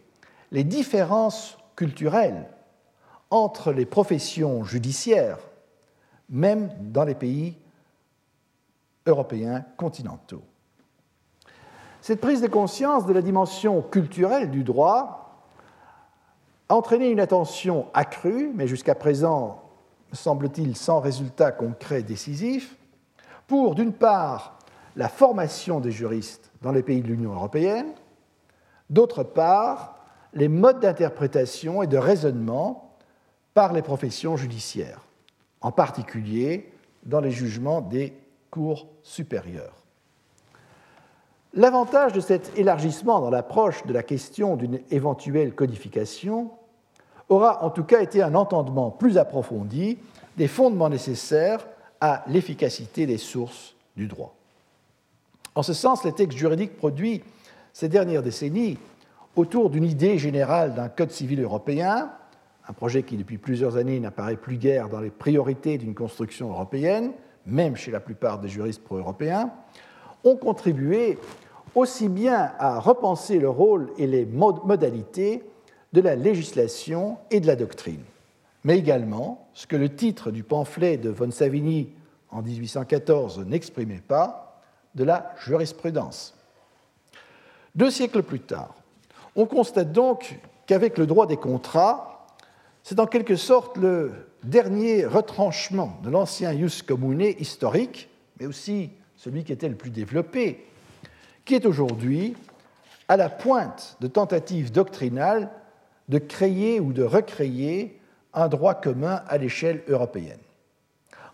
[0.54, 2.48] les différences culturelles
[3.30, 5.40] entre les professions judiciaires
[6.30, 7.58] même dans les pays
[9.06, 10.44] européens continentaux.
[12.02, 15.42] Cette prise de conscience de la dimension culturelle du droit
[16.70, 19.64] a entraîné une attention accrue, mais jusqu'à présent,
[20.12, 22.76] semble-t-il, sans résultat concret décisif,
[23.48, 24.60] pour, d'une part,
[24.96, 27.94] la formation des juristes dans les pays de l'Union européenne,
[28.90, 30.03] d'autre part,
[30.34, 32.96] les modes d'interprétation et de raisonnement
[33.54, 35.06] par les professions judiciaires
[35.62, 36.72] en particulier
[37.06, 38.14] dans les jugements des
[38.52, 39.84] cours supérieures.
[41.54, 46.52] L'avantage de cet élargissement dans l'approche de la question d'une éventuelle codification
[47.30, 49.98] aura en tout cas été un entendement plus approfondi
[50.36, 51.66] des fondements nécessaires
[52.02, 54.36] à l'efficacité des sources du droit.
[55.56, 57.24] En ce sens, les textes juridiques produits
[57.74, 58.78] ces dernières décennies
[59.36, 62.12] autour d'une idée générale d'un code civil européen,
[62.68, 67.12] un projet qui depuis plusieurs années n'apparaît plus guère dans les priorités d'une construction européenne,
[67.46, 69.52] même chez la plupart des juristes pro-européens,
[70.24, 71.18] ont contribué
[71.76, 75.44] aussi bien à repenser le rôle et les modalités
[75.92, 78.04] de la législation et de la doctrine,
[78.64, 81.90] mais également, ce que le titre du pamphlet de von Savigny
[82.30, 84.62] en 1814 n'exprimait pas,
[84.96, 86.36] de la jurisprudence.
[87.76, 88.76] Deux siècles plus tard,
[89.36, 92.28] on constate donc qu'avec le droit des contrats,
[92.84, 94.12] c'est en quelque sorte le
[94.44, 98.10] dernier retranchement de l'ancien jus commune historique,
[98.40, 100.66] mais aussi celui qui était le plus développé,
[101.46, 102.36] qui est aujourd'hui
[103.08, 105.50] à la pointe de tentatives doctrinales
[106.10, 108.00] de créer ou de recréer
[108.34, 110.40] un droit commun à l'échelle européenne.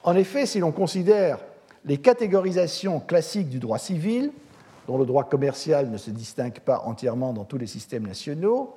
[0.04, 1.40] En effet, si l'on considère
[1.86, 4.32] les catégorisations classiques du droit civil,
[4.90, 8.74] dont le droit commercial ne se distingue pas entièrement dans tous les systèmes nationaux,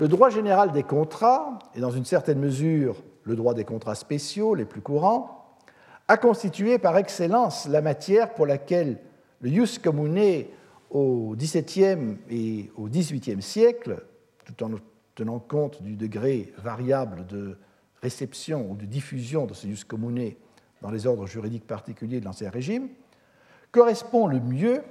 [0.00, 4.54] le droit général des contrats, et dans une certaine mesure le droit des contrats spéciaux
[4.54, 5.56] les plus courants,
[6.06, 8.98] a constitué par excellence la matière pour laquelle
[9.40, 10.44] le jus commune
[10.90, 14.00] au XVIIe et au XVIIIe siècle,
[14.44, 14.70] tout en
[15.16, 17.58] tenant compte du degré variable de
[18.00, 20.34] réception ou de diffusion de ce jus commune
[20.82, 22.90] dans les ordres juridiques particuliers de l'Ancien Régime,
[23.72, 24.82] correspond le mieux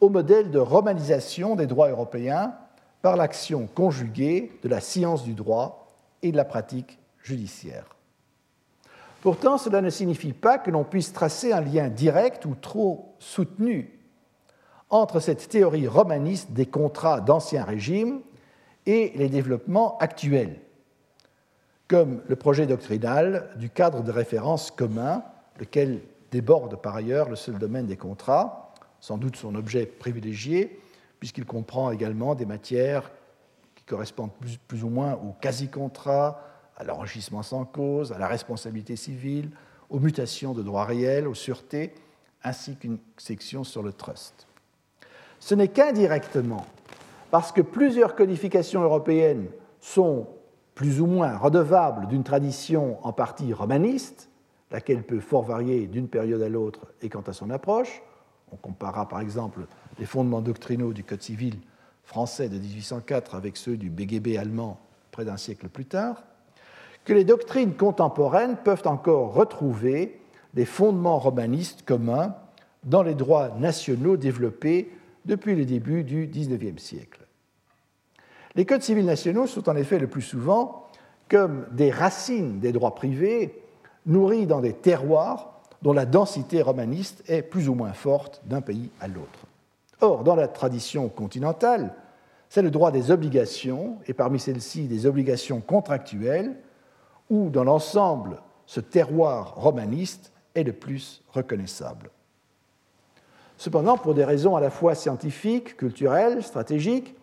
[0.00, 2.54] au modèle de romanisation des droits européens
[3.02, 5.88] par l'action conjuguée de la science du droit
[6.22, 7.96] et de la pratique judiciaire.
[9.20, 13.98] Pourtant, cela ne signifie pas que l'on puisse tracer un lien direct ou trop soutenu
[14.90, 18.20] entre cette théorie romaniste des contrats d'Ancien Régime
[18.86, 20.60] et les développements actuels,
[21.88, 25.22] comme le projet doctrinal du cadre de référence commun,
[25.58, 28.67] lequel déborde par ailleurs le seul domaine des contrats,
[29.00, 30.80] sans doute son objet privilégié,
[31.20, 33.10] puisqu'il comprend également des matières
[33.74, 34.32] qui correspondent
[34.68, 36.42] plus, ou moins au quasi-contrat,
[36.76, 39.50] à l'enrichissement sans cause, à la responsabilité civile,
[39.90, 41.94] aux mutations de droit réel, aux sûretés,
[42.44, 44.46] ainsi qu'une section sur le trust.
[45.40, 46.66] Ce n'est qu'indirectement
[47.30, 49.48] parce que plusieurs codifications européennes
[49.80, 50.26] sont
[50.74, 54.30] plus ou moins redevables d'une tradition en partie romaniste,
[54.70, 58.02] laquelle peut fort varier d'une période à l'autre et quant à son approche.
[58.52, 59.60] On comparera par exemple
[59.98, 61.56] les fondements doctrinaux du Code civil
[62.04, 64.80] français de 1804 avec ceux du BGB allemand
[65.10, 66.22] près d'un siècle plus tard,
[67.04, 70.20] que les doctrines contemporaines peuvent encore retrouver
[70.54, 72.34] des fondements romanistes communs
[72.84, 74.90] dans les droits nationaux développés
[75.24, 77.26] depuis le début du XIXe siècle.
[78.54, 80.86] Les codes civils nationaux sont en effet le plus souvent
[81.28, 83.62] comme des racines des droits privés
[84.06, 88.90] nourris dans des terroirs dont la densité romaniste est plus ou moins forte d'un pays
[89.00, 89.46] à l'autre.
[90.00, 91.94] Or, dans la tradition continentale,
[92.48, 96.56] c'est le droit des obligations, et parmi celles-ci des obligations contractuelles,
[97.30, 102.10] où dans l'ensemble ce terroir romaniste est le plus reconnaissable.
[103.56, 107.14] Cependant, pour des raisons à la fois scientifiques, culturelles, stratégiques,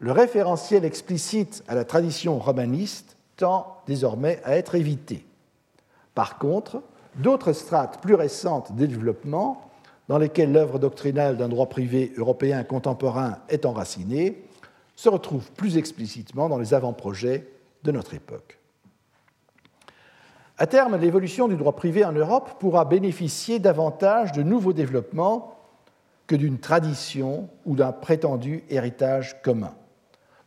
[0.00, 5.24] le référentiel explicite à la tradition romaniste tend désormais à être évité.
[6.14, 6.82] Par contre,
[7.18, 9.70] d'autres strates plus récentes de développement,
[10.08, 14.44] dans lesquelles l'œuvre doctrinale d'un droit privé européen contemporain est enracinée,
[14.96, 17.48] se retrouvent plus explicitement dans les avant-projets
[17.84, 18.58] de notre époque.
[20.56, 25.54] À terme, l'évolution du droit privé en Europe pourra bénéficier davantage de nouveaux développements
[26.26, 29.74] que d'une tradition ou d'un prétendu héritage commun,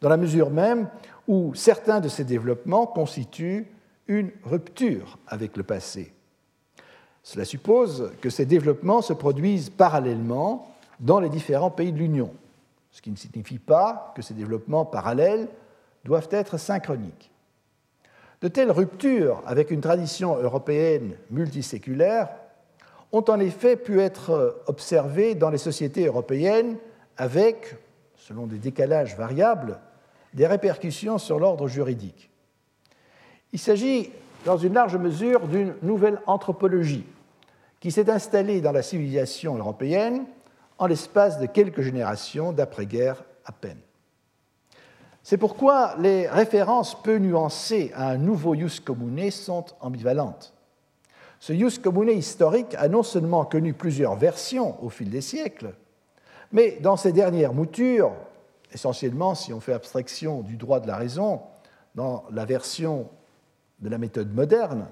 [0.01, 0.89] dans la mesure même
[1.27, 3.71] où certains de ces développements constituent
[4.07, 6.13] une rupture avec le passé.
[7.23, 12.31] Cela suppose que ces développements se produisent parallèlement dans les différents pays de l'Union,
[12.91, 15.47] ce qui ne signifie pas que ces développements parallèles
[16.03, 17.31] doivent être synchroniques.
[18.41, 22.29] De telles ruptures avec une tradition européenne multiséculaire
[23.11, 26.77] ont en effet pu être observés dans les sociétés européennes
[27.17, 27.75] avec,
[28.15, 29.79] selon des décalages variables,
[30.33, 32.31] des répercussions sur l'ordre juridique.
[33.53, 34.11] Il s'agit,
[34.45, 37.05] dans une large mesure, d'une nouvelle anthropologie
[37.79, 40.25] qui s'est installée dans la civilisation européenne
[40.77, 43.79] en l'espace de quelques générations d'après-guerre à peine.
[45.23, 50.53] C'est pourquoi les références peu nuancées à un nouveau jus commune sont ambivalentes.
[51.39, 55.73] Ce jus commune historique a non seulement connu plusieurs versions au fil des siècles,
[56.51, 58.11] Mais dans ces dernières moutures,
[58.73, 61.41] essentiellement si on fait abstraction du droit de la raison,
[61.95, 63.09] dans la version
[63.81, 64.87] de la méthode moderne,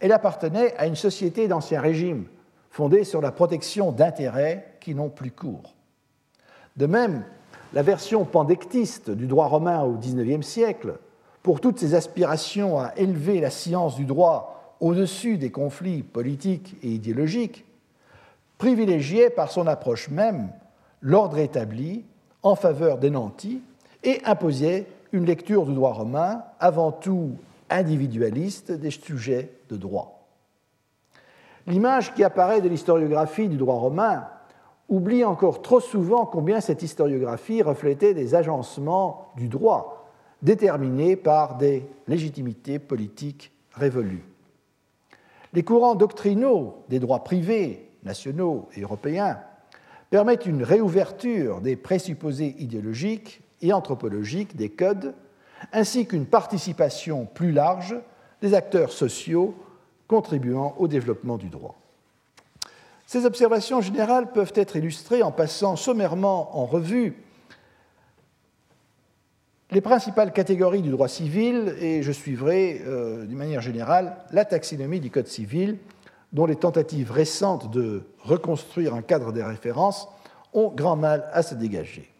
[0.00, 2.26] elle appartenait à une société d'ancien régime,
[2.70, 5.74] fondée sur la protection d'intérêts qui n'ont plus cours.
[6.76, 7.24] De même,
[7.72, 10.94] la version pandectiste du droit romain au XIXe siècle,
[11.42, 16.88] pour toutes ses aspirations à élever la science du droit au-dessus des conflits politiques et
[16.88, 17.64] idéologiques,
[18.58, 20.50] privilégiait par son approche même
[21.00, 22.04] l'ordre établi
[22.42, 23.60] en faveur des nantis
[24.04, 27.32] et imposait une lecture du droit romain avant tout
[27.72, 30.28] individualiste des sujets de droit.
[31.66, 34.26] L'image qui apparaît de l'historiographie du droit romain
[34.88, 40.10] oublie encore trop souvent combien cette historiographie reflétait des agencements du droit
[40.42, 44.24] déterminés par des légitimités politiques révolues.
[45.52, 49.38] Les courants doctrinaux des droits privés, nationaux et européens
[50.10, 55.14] permettent une réouverture des présupposés idéologiques et anthropologiques des codes,
[55.72, 57.96] ainsi qu'une participation plus large
[58.40, 59.54] des acteurs sociaux
[60.08, 61.76] contribuant au développement du droit.
[63.06, 67.14] Ces observations générales peuvent être illustrées en passant sommairement en revue
[69.72, 75.00] les principales catégories du droit civil et je suivrai euh, d'une manière générale la taxinomie
[75.00, 75.78] du Code civil
[76.32, 80.08] dont les tentatives récentes de reconstruire un cadre des références
[80.52, 82.10] ont grand mal à se dégager.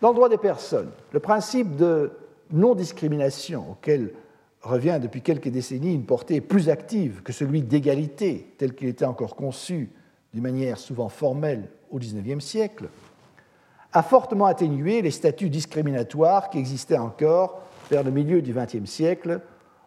[0.00, 2.12] Dans le droit des personnes, le principe de
[2.52, 4.12] non-discrimination auquel
[4.62, 9.36] revient depuis quelques décennies une portée plus active que celui d'égalité tel qu'il était encore
[9.36, 9.90] conçu
[10.32, 12.88] d'une manière souvent formelle au XIXe siècle,
[13.92, 19.40] a fortement atténué les statuts discriminatoires qui existaient encore vers le milieu du XXe siècle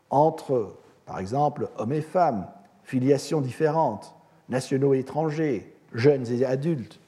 [0.10, 2.48] entre, par exemple, hommes et femmes,
[2.84, 4.14] filiations différentes,
[4.50, 7.00] nationaux et étrangers, jeunes et adultes.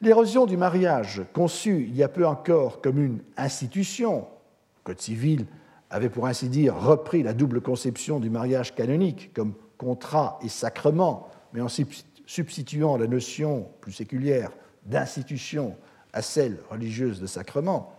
[0.00, 4.26] L'érosion du mariage, conçu il y a peu encore comme une institution,
[4.78, 5.46] le Code civil
[5.88, 11.28] avait pour ainsi dire repris la double conception du mariage canonique comme contrat et sacrement,
[11.52, 11.68] mais en
[12.26, 14.50] substituant la notion plus séculière
[14.84, 15.76] d'institution
[16.12, 17.92] à celle religieuse de sacrement,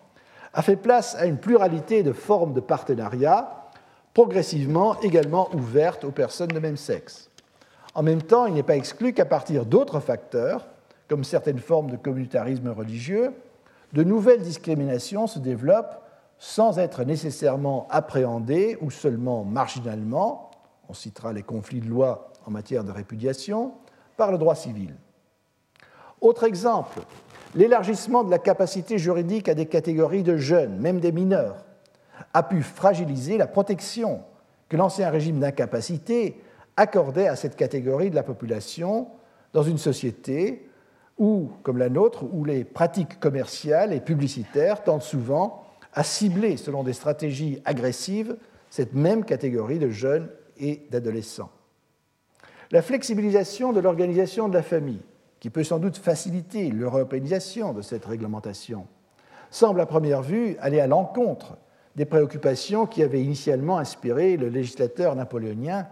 [0.54, 3.70] a fait place à une pluralité de formes de partenariat,
[4.14, 7.30] progressivement également ouvertes aux personnes de même sexe.
[7.93, 10.68] En même temps, il n'est pas exclu qu'à partir d'autres facteurs,
[11.08, 13.34] comme certaines formes de communautarisme religieux,
[13.93, 16.01] de nouvelles discriminations se développent
[16.38, 20.51] sans être nécessairement appréhendées ou seulement marginalement,
[20.89, 23.74] on citera les conflits de loi en matière de répudiation,
[24.18, 24.95] par le droit civil.
[26.22, 26.99] Autre exemple,
[27.56, 31.66] l'élargissement de la capacité juridique à des catégories de jeunes, même des mineurs,
[32.34, 34.22] a pu fragiliser la protection
[34.70, 36.41] que l'ancien régime d'incapacité
[36.78, 39.08] accordait à cette catégorie de la population
[39.53, 40.70] dans une société
[41.18, 45.63] où, comme la nôtre, où les pratiques commerciales et publicitaires tentent souvent
[45.93, 48.36] à cibler, selon des stratégies agressives,
[48.70, 51.51] cette même catégorie de jeunes et d'adolescents.
[52.72, 55.01] La flexibilisation de l'organisation de la famille,
[55.39, 58.88] qui peut sans doute faciliter l'européanisation de cette réglementation,
[59.51, 61.57] semble à première vue aller à l'encontre
[61.95, 65.88] des préoccupations qui avaient initialement inspiré le législateur napoléonien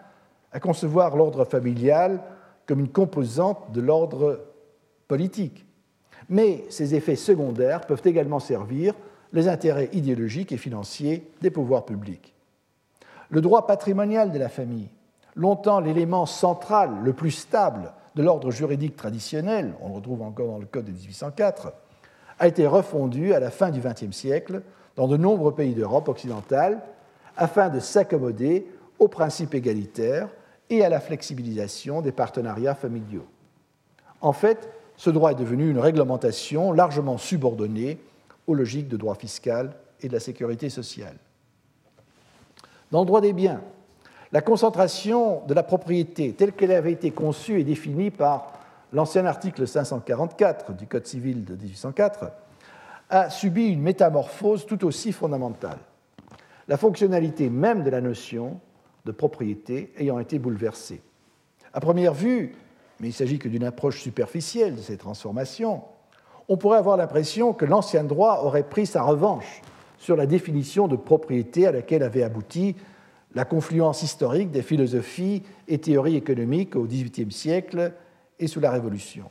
[0.51, 2.21] à concevoir l'ordre familial
[2.65, 4.41] comme une composante de l'ordre
[6.29, 8.93] Mais ces effets secondaires peuvent également servir
[9.33, 12.33] les intérêts idéologiques et financiers des pouvoirs publics.
[13.29, 14.89] Le droit patrimonial de la famille,
[15.35, 20.59] longtemps l'élément central, le plus stable de l'ordre juridique traditionnel, on le retrouve encore dans
[20.59, 21.73] le Code de 1804,
[22.39, 24.61] a été refondu à la fin du XXe siècle
[24.95, 26.81] dans de nombreux pays d'Europe occidentale
[27.35, 28.67] afin de s'accommoder
[28.99, 30.29] aux principes égalitaires
[30.69, 33.25] et à la flexibilisation des partenariats familiaux.
[34.21, 34.69] En fait,
[35.03, 37.97] ce droit est devenu une réglementation largement subordonnée
[38.47, 41.17] aux logiques de droit fiscal et de la sécurité sociale.
[42.89, 43.59] Dans le droit des biens,
[44.31, 48.53] la concentration de la propriété telle qu'elle avait été conçue et définie par
[48.93, 52.31] l'ancien article 544 du Code civil de 1804
[53.09, 55.79] a subi une métamorphose tout aussi fondamentale,
[56.69, 58.61] la fonctionnalité même de la notion
[59.03, 61.01] de propriété ayant été bouleversée.
[61.73, 62.55] À première vue,
[63.03, 65.81] mais il s'agit que d'une approche superficielle de ces transformations,
[66.47, 69.61] on pourrait avoir l'impression que l'ancien droit aurait pris sa revanche
[69.97, 72.77] sur la définition de propriété à laquelle avait abouti
[73.35, 77.91] la confluence historique des philosophies et théories économiques au XVIIIe siècle
[78.39, 79.25] et sous la Révolution.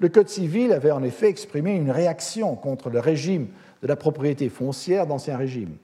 [0.00, 3.46] Le Code civil avait en effet exprimé une réaction contre le régime
[3.80, 5.76] de la propriété foncière d'Ancien Régime.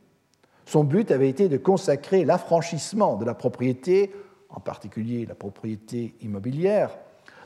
[0.66, 4.10] Son but avait été de consacrer l'affranchissement de la propriété,
[4.52, 6.90] en particulier la propriété immobilière,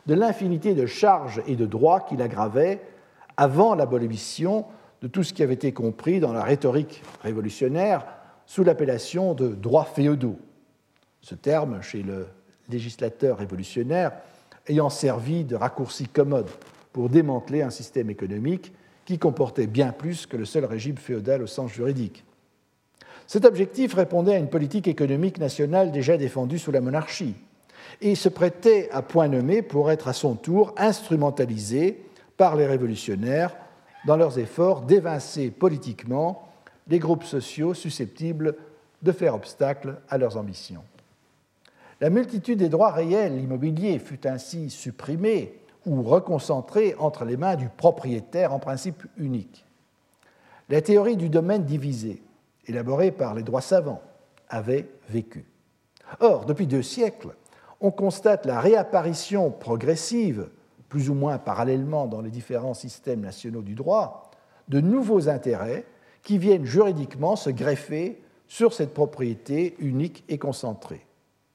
[0.07, 2.81] de l'infinité de charges et de droits qu'il aggravait
[3.37, 4.67] avant l'abolition
[5.03, 8.07] de tout ce qui avait été compris dans la rhétorique révolutionnaire
[8.47, 10.39] sous l'appellation de droits féodaux.
[11.21, 12.29] Ce terme, chez le
[12.69, 14.13] législateur révolutionnaire,
[14.69, 16.49] ayant servi de raccourci commode
[16.93, 18.73] pour démanteler un système économique
[19.05, 22.25] qui comportait bien plus que le seul régime féodal au sens juridique.
[23.27, 27.35] Cet objectif répondait à une politique économique nationale déjà défendue sous la monarchie
[28.01, 32.03] et se prêtait à point nommé pour être à son tour instrumentalisé
[32.37, 33.57] par les révolutionnaires
[34.07, 36.49] dans leurs efforts d'évincer politiquement
[36.89, 38.55] les groupes sociaux susceptibles
[39.03, 40.85] de faire obstacle à leurs ambitions.
[42.01, 47.69] La multitude des droits réels immobiliers fut ainsi supprimée ou reconcentrée entre les mains du
[47.69, 49.65] propriétaire en principe unique.
[50.69, 52.21] La théorie du domaine divisé,
[52.67, 54.03] élaborée par les droits savants,
[54.49, 55.45] avait vécu.
[56.21, 57.35] Or, depuis deux siècles,
[57.81, 60.49] on constate la réapparition progressive,
[60.89, 64.31] plus ou moins parallèlement dans les différents systèmes nationaux du droit,
[64.69, 65.85] de nouveaux intérêts
[66.23, 71.05] qui viennent juridiquement se greffer sur cette propriété unique et concentrée.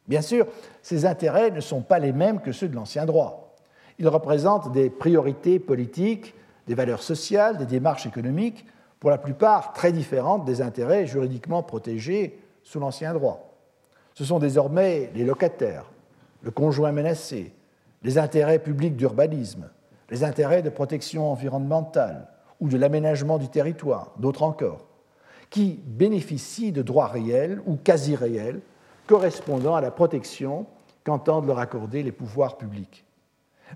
[0.08, 0.48] Bien sûr,
[0.82, 3.56] ces intérêts ne sont pas les mêmes que ceux de l'ancien droit.
[4.00, 6.34] Ils représentent des priorités politiques,
[6.68, 8.66] des valeurs sociales, des démarches économiques,
[9.02, 13.52] pour la plupart très différentes des intérêts juridiquement protégés sous l'ancien droit.
[14.14, 15.92] Ce sont désormais les locataires,
[16.44, 17.52] le conjoint menacé,
[18.04, 19.72] les intérêts publics d'urbanisme,
[20.12, 22.28] les intérêts de protection environnementale
[22.60, 24.86] ou de l'aménagement du territoire, d'autres encore,
[25.50, 28.62] qui bénéficient de droits réels ou quasi réels
[29.08, 30.68] correspondant à la protection
[31.04, 33.04] qu'entendent leur accorder les pouvoirs publics.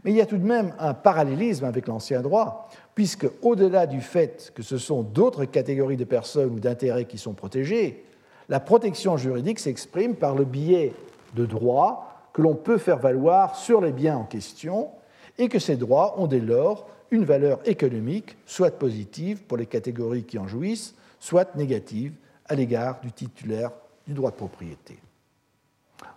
[0.03, 4.01] Mais il y a tout de même un parallélisme avec l'ancien droit, puisque au-delà du
[4.01, 8.05] fait que ce sont d'autres catégories de personnes ou d'intérêts qui sont protégées,
[8.49, 10.93] la protection juridique s'exprime par le biais
[11.35, 14.89] de droits que l'on peut faire valoir sur les biens en question
[15.37, 20.23] et que ces droits ont dès lors une valeur économique, soit positive pour les catégories
[20.23, 22.13] qui en jouissent, soit négative
[22.47, 23.71] à l'égard du titulaire
[24.05, 24.99] du droit de propriété.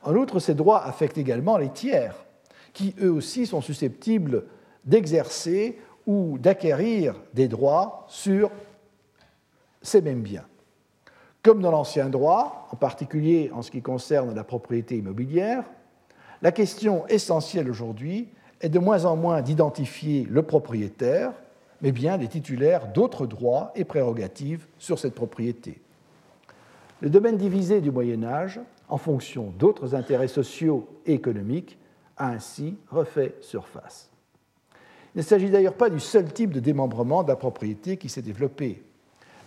[0.02, 2.14] En outre, ces droits affectent également les tiers,
[2.72, 4.44] qui eux aussi sont susceptibles
[4.84, 8.50] d'exercer ou d'acquérir des droits sur
[9.82, 10.46] ces mêmes biens.
[11.42, 15.64] Comme dans l'ancien droit, en particulier en ce qui concerne la propriété immobilière,
[16.42, 18.28] la question essentielle aujourd'hui
[18.60, 21.32] est de moins en moins d'identifier le propriétaire,
[21.80, 25.80] mais bien les titulaires d'autres droits et prérogatives sur cette propriété.
[27.00, 31.78] Le domaine divisé du Moyen Âge, en fonction d'autres intérêts sociaux et économiques,
[32.18, 34.10] a ainsi refait surface.
[35.14, 38.22] Il ne s'agit d'ailleurs pas du seul type de démembrement de la propriété qui s'est
[38.22, 38.82] développé.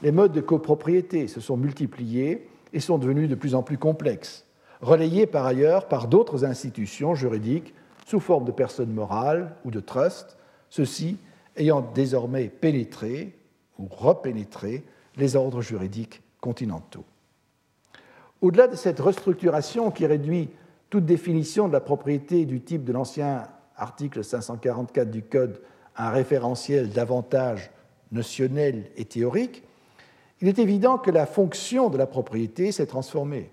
[0.02, 4.46] Les modes de copropriété se sont multipliés et sont devenus de plus en plus complexes
[4.82, 7.74] relayés par ailleurs par d'autres institutions juridiques
[8.06, 10.38] sous forme de personnes morales ou de trusts,
[10.70, 11.18] ceux-ci
[11.56, 13.36] ayant désormais pénétré
[13.78, 14.84] ou repénétré
[15.18, 17.06] les ordres juridiques continentaux.
[18.42, 20.50] Au-delà de cette restructuration qui réduit
[20.92, 25.62] toute définition de la propriété du type de l'ancien article 544 du Code
[25.96, 27.72] un référentiel davantage
[28.12, 29.64] notionnel et théorique,
[30.42, 33.52] il est évident que la fonction de la propriété s'est transformée.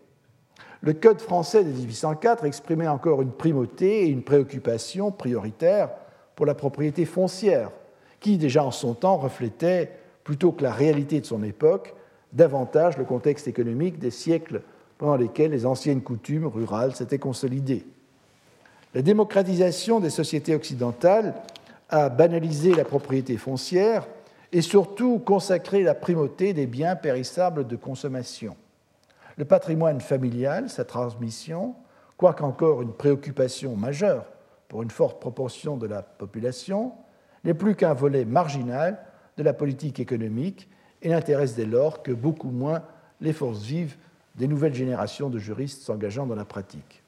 [0.80, 5.90] Le Code français de 1804 exprimait encore une primauté et une préoccupation prioritaire
[6.34, 7.70] pour la propriété foncière,
[8.18, 9.92] qui déjà en son temps reflétait,
[10.24, 11.94] plutôt que la réalité de son époque,
[12.32, 14.62] davantage le contexte économique des siècles
[14.98, 17.86] pendant lesquels les anciennes coutumes rurales s'étaient consolidées.
[18.94, 21.34] La démocratisation des sociétés occidentales
[21.88, 24.06] a banalisé la propriété foncière
[24.52, 28.56] et surtout consacré la primauté des biens périssables de consommation
[29.38, 31.76] le patrimoine familial, sa transmission,
[32.16, 34.24] quoique encore une préoccupation majeure
[34.66, 36.92] pour une forte proportion de la population,
[37.44, 38.98] n'est plus qu'un volet marginal
[39.36, 40.68] de la politique économique
[41.02, 42.82] et n'intéresse dès lors que beaucoup moins
[43.20, 43.96] les forces vives
[44.38, 47.02] des nouvelles générations de juristes s'engageant dans la pratique.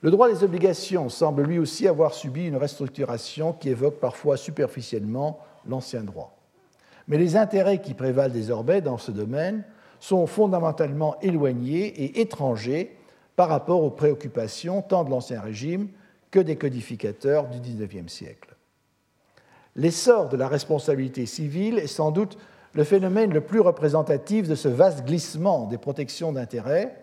[0.00, 5.38] Le droit des obligations semble lui aussi avoir subi une restructuration qui évoque parfois superficiellement
[5.66, 6.36] l'ancien droit.
[7.06, 9.64] Mais les intérêts qui prévalent désormais dans ce domaine
[10.00, 12.96] sont fondamentalement éloignés et étrangers
[13.36, 15.88] par rapport aux préoccupations tant de l'Ancien Régime
[16.32, 18.56] que des codificateurs du XIXe siècle.
[19.76, 22.36] L'essor de la responsabilité civile est sans doute
[22.74, 26.96] le phénomène le plus représentatif de ce vaste glissement des protections d'intérêt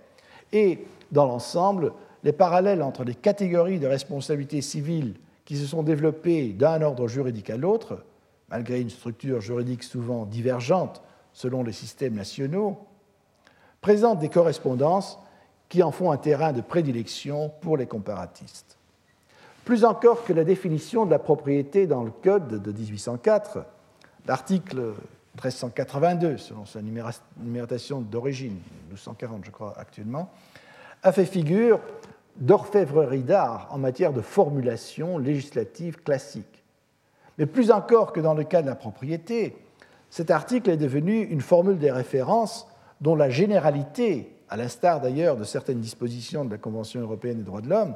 [0.52, 1.94] et, dans l'ensemble,
[2.24, 5.16] les parallèles entre les catégories de responsabilité civile
[5.46, 8.04] qui se sont développées d'un ordre juridique à l'autre,
[8.50, 11.02] malgré une structure juridique souvent divergente
[11.34, 12.78] selon les systèmes nationaux,
[13.82, 15.20] présentent des correspondances
[15.70, 18.78] qui en font un terrain de prédilection pour les comparatistes.
[19.66, 23.60] Plus encore que la définition de la propriété dans le Code de 1804,
[24.28, 24.94] l'article
[25.40, 30.30] 1382, selon sa numération d'origine, 1240 je crois actuellement,
[31.02, 31.80] a fait figure
[32.36, 36.64] d'orfèvrerie d'art en matière de formulation législative classique.
[37.38, 39.56] Mais plus encore que dans le cas de la propriété,
[40.10, 42.68] cet article est devenu une formule des références
[43.00, 47.62] dont la généralité, à l'instar d'ailleurs de certaines dispositions de la Convention européenne des droits
[47.62, 47.96] de l'homme,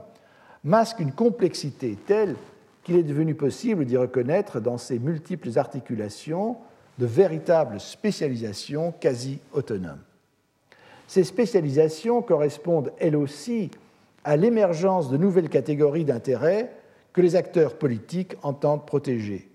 [0.63, 2.35] masque une complexité telle
[2.83, 6.57] qu'il est devenu possible d'y reconnaître dans ses multiples articulations
[6.99, 10.01] de véritables spécialisations quasi autonomes.
[11.07, 13.71] Ces spécialisations correspondent elles aussi
[14.23, 16.71] à l'émergence de nouvelles catégories d'intérêts
[17.11, 19.49] que les acteurs politiques entendent protéger.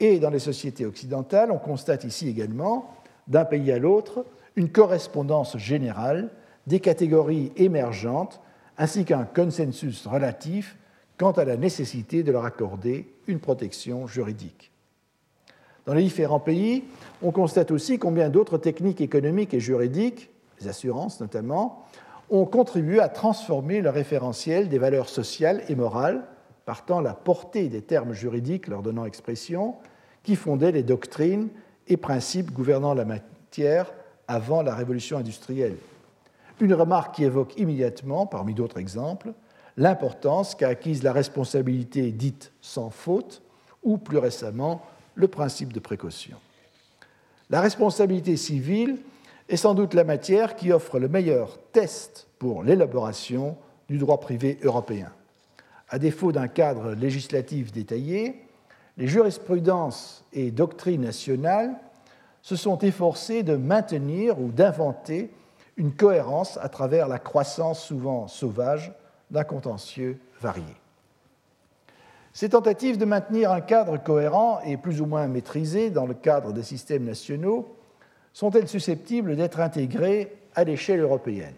[0.00, 2.92] Et dans les sociétés occidentales, on constate ici également,
[3.28, 4.24] d'un pays à l'autre,
[4.56, 6.30] une correspondance générale
[6.66, 8.40] des catégories émergentes
[8.78, 10.76] ainsi qu'un consensus relatif
[11.18, 14.71] quant à la nécessité de leur accorder une protection juridique.
[15.86, 16.84] Dans les différents pays,
[17.22, 20.30] on constate aussi combien d'autres techniques économiques et juridiques,
[20.60, 21.84] les assurances notamment,
[22.30, 26.24] ont contribué à transformer le référentiel des valeurs sociales et morales,
[26.64, 29.74] partant la portée des termes juridiques leur donnant expression,
[30.22, 31.48] qui fondaient les doctrines
[31.88, 33.92] et principes gouvernant la matière
[34.28, 35.76] avant la révolution industrielle.
[36.60, 39.32] Une remarque qui évoque immédiatement, parmi d'autres exemples,
[39.76, 43.42] l'importance qu'a acquise la responsabilité dite sans faute,
[43.82, 44.80] ou plus récemment
[45.14, 46.36] le principe de précaution.
[47.50, 48.98] La responsabilité civile
[49.48, 53.56] est sans doute la matière qui offre le meilleur test pour l'élaboration
[53.88, 55.12] du droit privé européen.
[55.88, 58.42] À défaut d'un cadre législatif détaillé,
[58.96, 61.74] les jurisprudences et doctrines nationales
[62.40, 65.30] se sont efforcées de maintenir ou d'inventer
[65.76, 68.92] une cohérence à travers la croissance souvent sauvage
[69.30, 70.81] d'un contentieux varié.
[72.32, 76.52] Ces tentatives de maintenir un cadre cohérent et plus ou moins maîtrisé dans le cadre
[76.52, 77.76] des systèmes nationaux
[78.32, 81.54] sont-elles susceptibles d'être intégrées à l'échelle européenne?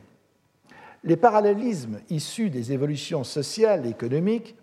[1.04, 4.56] Les parallélismes issus des évolutions sociales et économiques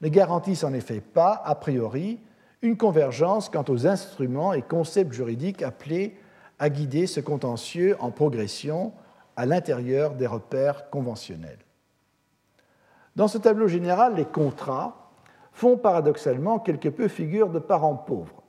[0.00, 2.18] ne garantissent en effet pas, a priori,
[2.62, 6.16] une convergence quant aux instruments et concepts juridiques appelés
[6.58, 8.92] à guider ce contentieux en progression
[9.36, 11.58] à l'intérieur des repères conventionnels.
[13.16, 14.97] Dans ce tableau général, les contrats
[15.58, 18.44] font paradoxalement quelque peu figure de parents pauvres.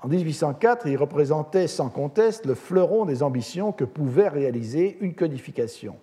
[0.00, 5.96] En 1804, ils représentaient sans conteste le fleuron des ambitions que pouvait réaliser une codification,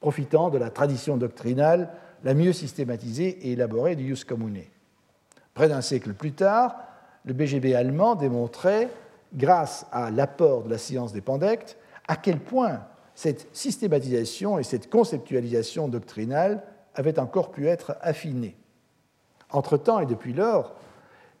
[0.00, 1.88] profitant de la tradition doctrinale
[2.24, 4.60] la mieux systématisée et élaborée du Jus Commune.
[5.54, 6.76] Près d'un siècle plus tard,
[7.24, 8.90] le BGB allemand démontrait,
[9.32, 12.80] grâce à l'apport de la science des pandectes, à quel point
[13.14, 16.62] cette systématisation et cette conceptualisation doctrinale
[16.94, 18.56] avaient encore pu être affinées.
[19.54, 20.74] Entre-temps et depuis lors,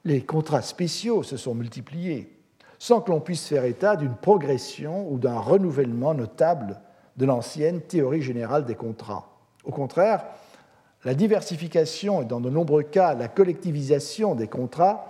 [0.04, 2.30] les contrats spéciaux se sont multipliés,
[2.78, 6.80] sans que l'on puisse faire état d'une progression ou d'un renouvellement notable
[7.16, 9.28] de l'ancienne théorie générale des contrats.
[9.64, 10.26] Au contraire,
[11.04, 15.06] la diversification et dans de nombreux cas la collectivisation des contrats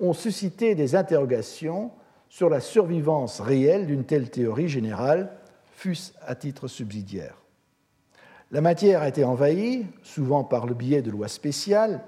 [0.00, 1.92] ont suscité des interrogations
[2.28, 5.30] sur la survivance réelle d'une telle théorie générale
[5.76, 7.36] fût-ce à titre subsidiaire.
[8.50, 12.02] La matière a été envahie, souvent par le biais de lois spéciales,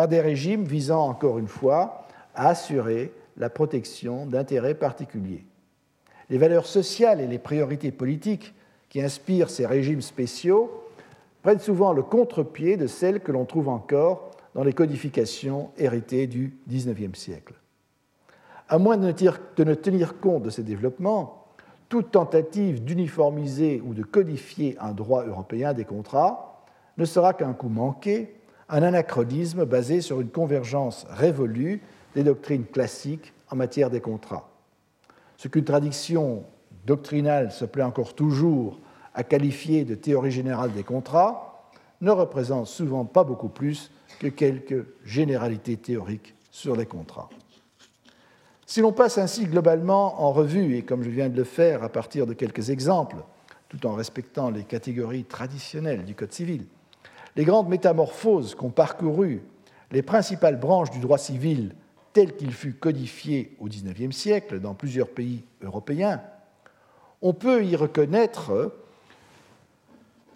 [0.00, 5.44] par des régimes visant encore une fois à assurer la protection d'intérêts particuliers.
[6.30, 8.54] Les valeurs sociales et les priorités politiques
[8.88, 10.70] qui inspirent ces régimes spéciaux
[11.42, 16.56] prennent souvent le contre-pied de celles que l'on trouve encore dans les codifications héritées du
[16.66, 17.52] XIXe siècle.
[18.70, 21.44] À moins de ne tenir compte de ces développements,
[21.90, 26.64] toute tentative d'uniformiser ou de codifier un droit européen des contrats
[26.96, 28.39] ne sera qu'un coup manqué,
[28.70, 31.82] un anachronisme basé sur une convergence révolue
[32.14, 34.48] des doctrines classiques en matière des contrats.
[35.36, 36.44] Ce qu'une tradition
[36.86, 38.78] doctrinale se plaît encore toujours
[39.14, 43.90] à qualifier de théorie générale des contrats ne représente souvent pas beaucoup plus
[44.20, 47.28] que quelques généralités théoriques sur les contrats.
[48.66, 51.88] Si l'on passe ainsi globalement en revue, et comme je viens de le faire à
[51.88, 53.16] partir de quelques exemples,
[53.68, 56.66] tout en respectant les catégories traditionnelles du Code civil,
[57.36, 59.42] les grandes métamorphoses qu'ont parcourues
[59.92, 61.74] les principales branches du droit civil
[62.12, 66.20] tel qu'il fut codifié au XIXe siècle dans plusieurs pays européens,
[67.22, 68.72] on peut y reconnaître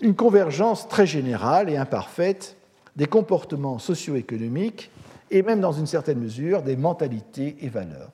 [0.00, 2.56] une convergence très générale et imparfaite
[2.96, 4.90] des comportements socio-économiques
[5.30, 8.12] et même dans une certaine mesure des mentalités et valeurs.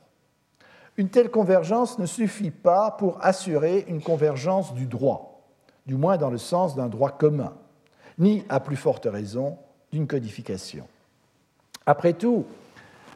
[0.96, 5.42] Une telle convergence ne suffit pas pour assurer une convergence du droit,
[5.86, 7.54] du moins dans le sens d'un droit commun,
[8.20, 9.58] ni, à plus forte raison,
[9.90, 10.86] d'une codification.
[11.86, 12.44] Après tout,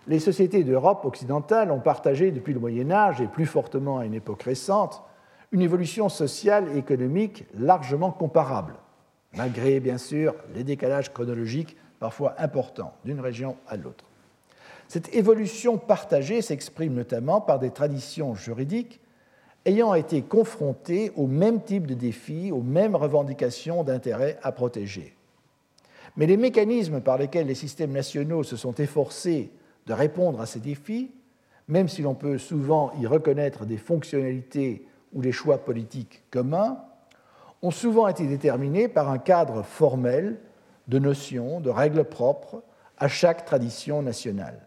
[0.09, 4.15] les sociétés d'Europe occidentale ont partagé depuis le Moyen Âge et plus fortement à une
[4.15, 5.03] époque récente
[5.55, 8.75] une évolution sociale et économique largement comparable,
[9.37, 14.05] malgré bien sûr les décalages chronologiques parfois importants d'une région à l'autre.
[14.89, 19.01] Cette évolution partagée s'exprime notamment par des traditions juridiques
[19.67, 25.17] ayant été confrontées au même type de défis, aux mêmes revendications d'intérêts à protéger.
[26.17, 29.51] Mais les mécanismes par lesquels les systèmes nationaux se sont efforcés
[29.87, 31.13] de répondre à ces défis,
[31.67, 36.79] même si l'on peut souvent y reconnaître des fonctionnalités ou des choix politiques communs,
[37.63, 40.39] ont souvent été déterminés par un cadre formel
[40.89, 42.63] de notions, de règles propres
[42.99, 44.61] à chaque tradition nationale.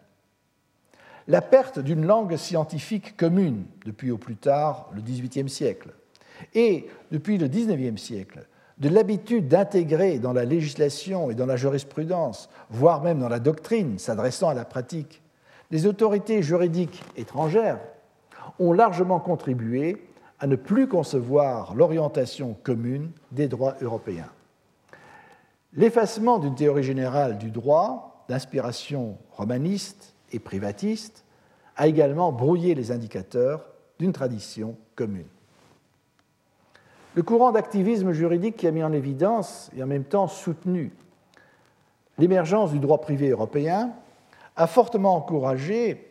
[1.28, 5.90] La perte d'une langue scientifique commune depuis au plus tard le XVIIIe siècle
[6.54, 8.46] et depuis le XIXe siècle
[8.78, 13.98] de l'habitude d'intégrer dans la législation et dans la jurisprudence, voire même dans la doctrine
[13.98, 15.20] s'adressant à la pratique,
[15.70, 17.80] les autorités juridiques étrangères
[18.58, 20.02] ont largement contribué
[20.40, 24.30] à ne plus concevoir l'orientation commune des droits européens.
[25.74, 31.24] L'effacement d'une théorie générale du droit, d'inspiration romaniste et privatiste,
[31.76, 33.64] a également brouillé les indicateurs
[33.98, 35.26] d'une tradition commune.
[37.14, 40.92] Le courant d'activisme juridique qui a mis en évidence et en même temps soutenu
[42.18, 43.92] l'émergence du droit privé européen
[44.56, 46.08] a fortement encouragé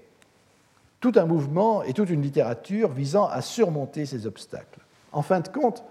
[1.00, 4.80] tout un mouvement et toute une littérature visant à surmonter ces obstacles.
[5.12, 5.84] En fin de compte,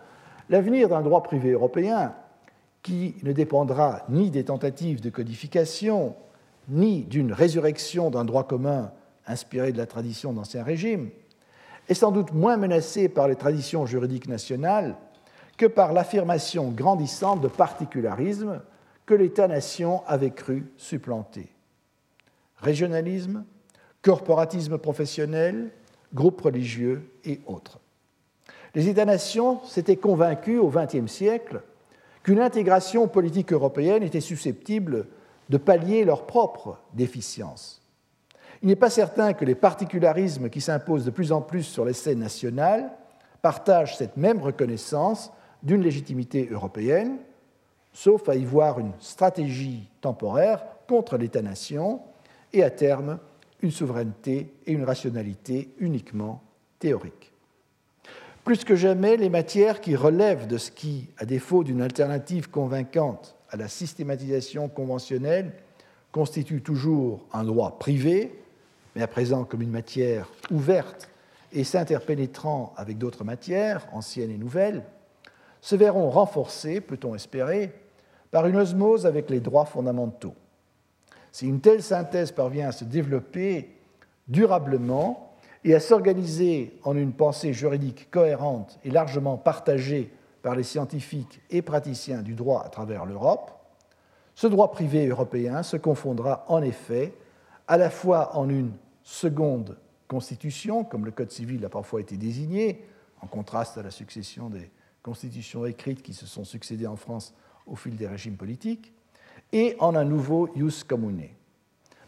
[0.48, 2.14] l'avenir d'un droit privé européen,
[2.82, 6.14] qui ne dépendra ni des tentatives de codification,
[6.68, 8.92] ni d'une résurrection d'un droit commun
[9.26, 11.10] inspiré de la tradition d'Ancien Régime,
[11.88, 14.96] est sans doute moins menacé par les traditions juridiques nationales
[15.56, 18.60] que par l'affirmation grandissante de particularisme
[19.04, 21.48] que l'État-nation avait cru supplanter.
[22.58, 23.44] Régionalisme,
[24.02, 25.70] corporatisme professionnel,
[26.12, 27.80] groupes religieux et autres.
[28.74, 31.62] Les États-nations s'étaient convaincus au XXe siècle
[32.22, 35.06] qu'une intégration politique européenne était susceptible
[35.48, 37.82] de pallier leurs propres déficiences.
[38.62, 41.92] Il n'est pas certain que les particularismes qui s'imposent de plus en plus sur les
[41.92, 42.90] scènes nationales
[43.42, 45.30] partagent cette même reconnaissance
[45.62, 47.18] d'une légitimité européenne,
[47.92, 52.00] sauf à y voir une stratégie temporaire contre l'État-nation
[52.52, 53.18] et à terme
[53.62, 56.42] une souveraineté et une rationalité uniquement
[56.78, 57.32] théoriques.
[58.44, 63.35] Plus que jamais, les matières qui relèvent de ce qui, à défaut d'une alternative convaincante
[63.56, 65.52] la systématisation conventionnelle,
[66.12, 68.32] constitue toujours un droit privé,
[68.94, 71.10] mais à présent comme une matière ouverte
[71.52, 74.82] et s'interpénétrant avec d'autres matières, anciennes et nouvelles,
[75.60, 77.72] se verront renforcés, peut-on espérer,
[78.30, 80.34] par une osmose avec les droits fondamentaux.
[81.32, 83.70] Si une telle synthèse parvient à se développer
[84.28, 85.34] durablement
[85.64, 90.10] et à s'organiser en une pensée juridique cohérente et largement partagée
[90.46, 93.50] par les scientifiques et praticiens du droit à travers l'Europe,
[94.36, 97.12] ce droit privé européen se confondra en effet
[97.66, 98.70] à la fois en une
[99.02, 99.76] seconde
[100.06, 102.84] constitution, comme le Code civil a parfois été désigné,
[103.22, 104.70] en contraste à la succession des
[105.02, 107.34] constitutions écrites qui se sont succédées en France
[107.66, 108.92] au fil des régimes politiques,
[109.52, 111.26] et en un nouveau ius commune.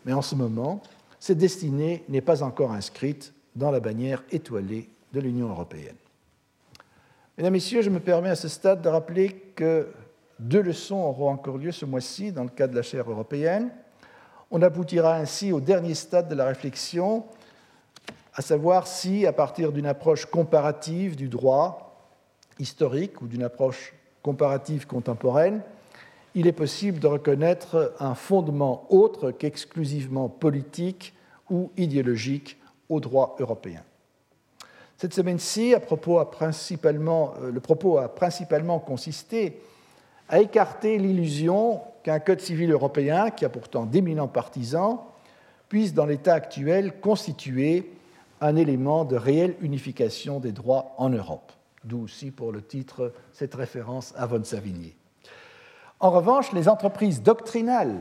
[0.04, 0.80] Mais en ce moment,
[1.18, 5.96] cette destinée n'est pas encore inscrite dans la bannière étoilée de l'Union européenne.
[7.38, 9.86] Mesdames, Messieurs, je me permets à ce stade de rappeler que
[10.40, 13.70] deux leçons auront encore lieu ce mois-ci dans le cadre de la chaire européenne.
[14.50, 17.26] On aboutira ainsi au dernier stade de la réflexion,
[18.34, 22.10] à savoir si, à partir d'une approche comparative du droit,
[22.58, 25.62] historique ou d'une approche comparative contemporaine,
[26.34, 31.14] il est possible de reconnaître un fondement autre qu'exclusivement politique
[31.50, 33.84] ou idéologique au droit européen.
[34.98, 39.60] Cette semaine-ci, euh, le propos a principalement consisté
[40.28, 44.98] à écarter l'illusion qu'un code civil européen, qui a pourtant d'éminents partisans,
[45.68, 47.90] puisse dans l'état actuel constituer
[48.40, 51.52] un élément de réelle unification des droits en Europe
[51.84, 54.94] d'où aussi pour le titre cette référence à von Savigny.
[56.00, 58.00] En revanche, les entreprises doctrinales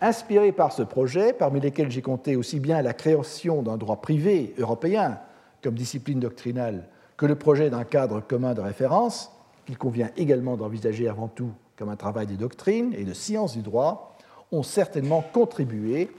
[0.00, 4.54] inspirées par ce projet, parmi lesquelles j'ai compté aussi bien la création d'un droit privé
[4.58, 5.18] européen
[5.62, 9.30] comme discipline doctrinale que le projet d'un cadre commun de référence,
[9.66, 13.62] qu'il convient également d'envisager avant tout comme un travail de doctrine et de science du
[13.62, 14.16] droit,
[14.52, 16.10] ont certainement contribué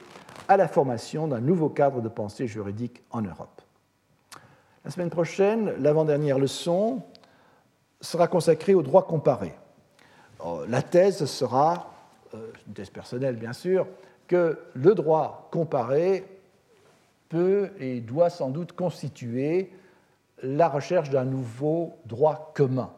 [0.48, 3.62] à la formation d'un nouveau cadre de pensée juridique en Europe.
[4.86, 7.04] La semaine prochaine, l'avant-dernière leçon
[8.00, 9.54] sera consacrée au droit comparé.
[10.44, 11.92] Euh, la thèse sera
[12.68, 13.88] une thèse personnelle bien sûr,
[14.28, 16.26] que le droit comparé
[17.32, 19.72] peut et doit sans doute constituer
[20.44, 22.92] la recherche d'un nouveau droit commun,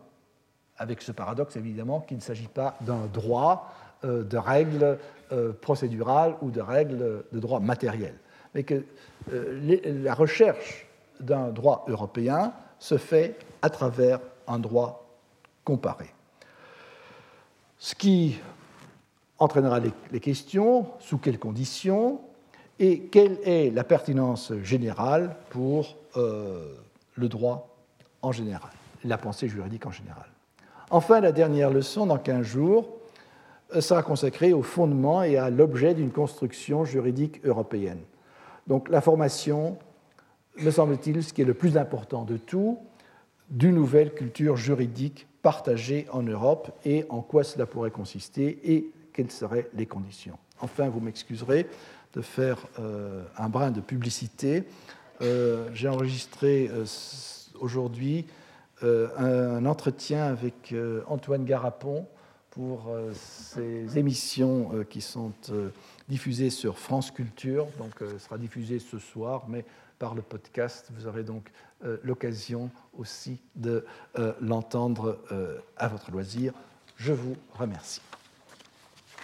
[0.77, 3.71] avec ce paradoxe évidemment qu'il ne s'agit pas d'un droit
[4.03, 4.97] euh, de règles
[5.31, 8.15] euh, procédurales ou de règles de droit matériel,
[8.55, 8.83] mais que
[9.31, 10.87] euh, la recherche
[11.19, 15.07] d'un droit européen se fait à travers un droit
[15.63, 16.07] comparé.
[17.77, 18.39] Ce qui
[19.37, 22.21] entraînera les questions, sous quelles conditions,
[22.79, 27.75] et quelle est la pertinence générale pour le droit
[28.21, 28.71] en général,
[29.03, 30.25] la pensée juridique en général?
[30.89, 32.87] Enfin, la dernière leçon, dans 15 jours,
[33.79, 38.01] sera consacrée au fondement et à l'objet d'une construction juridique européenne.
[38.67, 39.77] Donc la formation,
[40.57, 42.77] me semble-t-il, ce qui est le plus important de tout,
[43.49, 49.31] d'une nouvelle culture juridique partagée en Europe et en quoi cela pourrait consister et quelles
[49.31, 50.37] seraient les conditions.
[50.61, 51.67] Enfin, vous m'excuserez
[52.13, 54.63] de faire euh, un brin de publicité.
[55.21, 56.85] Euh, j'ai enregistré euh,
[57.59, 58.25] aujourd'hui
[58.81, 60.75] un, entretien avec
[61.07, 62.05] Antoine Garapon
[62.49, 65.31] pour ces émissions qui sont
[66.09, 67.65] diffusées sur France Culture.
[67.77, 69.63] Donc, ce sera diffusé ce soir, mais
[69.99, 71.49] par le podcast, vous aurez donc
[72.03, 73.85] l'occasion aussi de
[74.41, 75.17] l'entendre
[75.77, 76.51] à votre loisir.
[76.97, 78.01] Je vous remercie.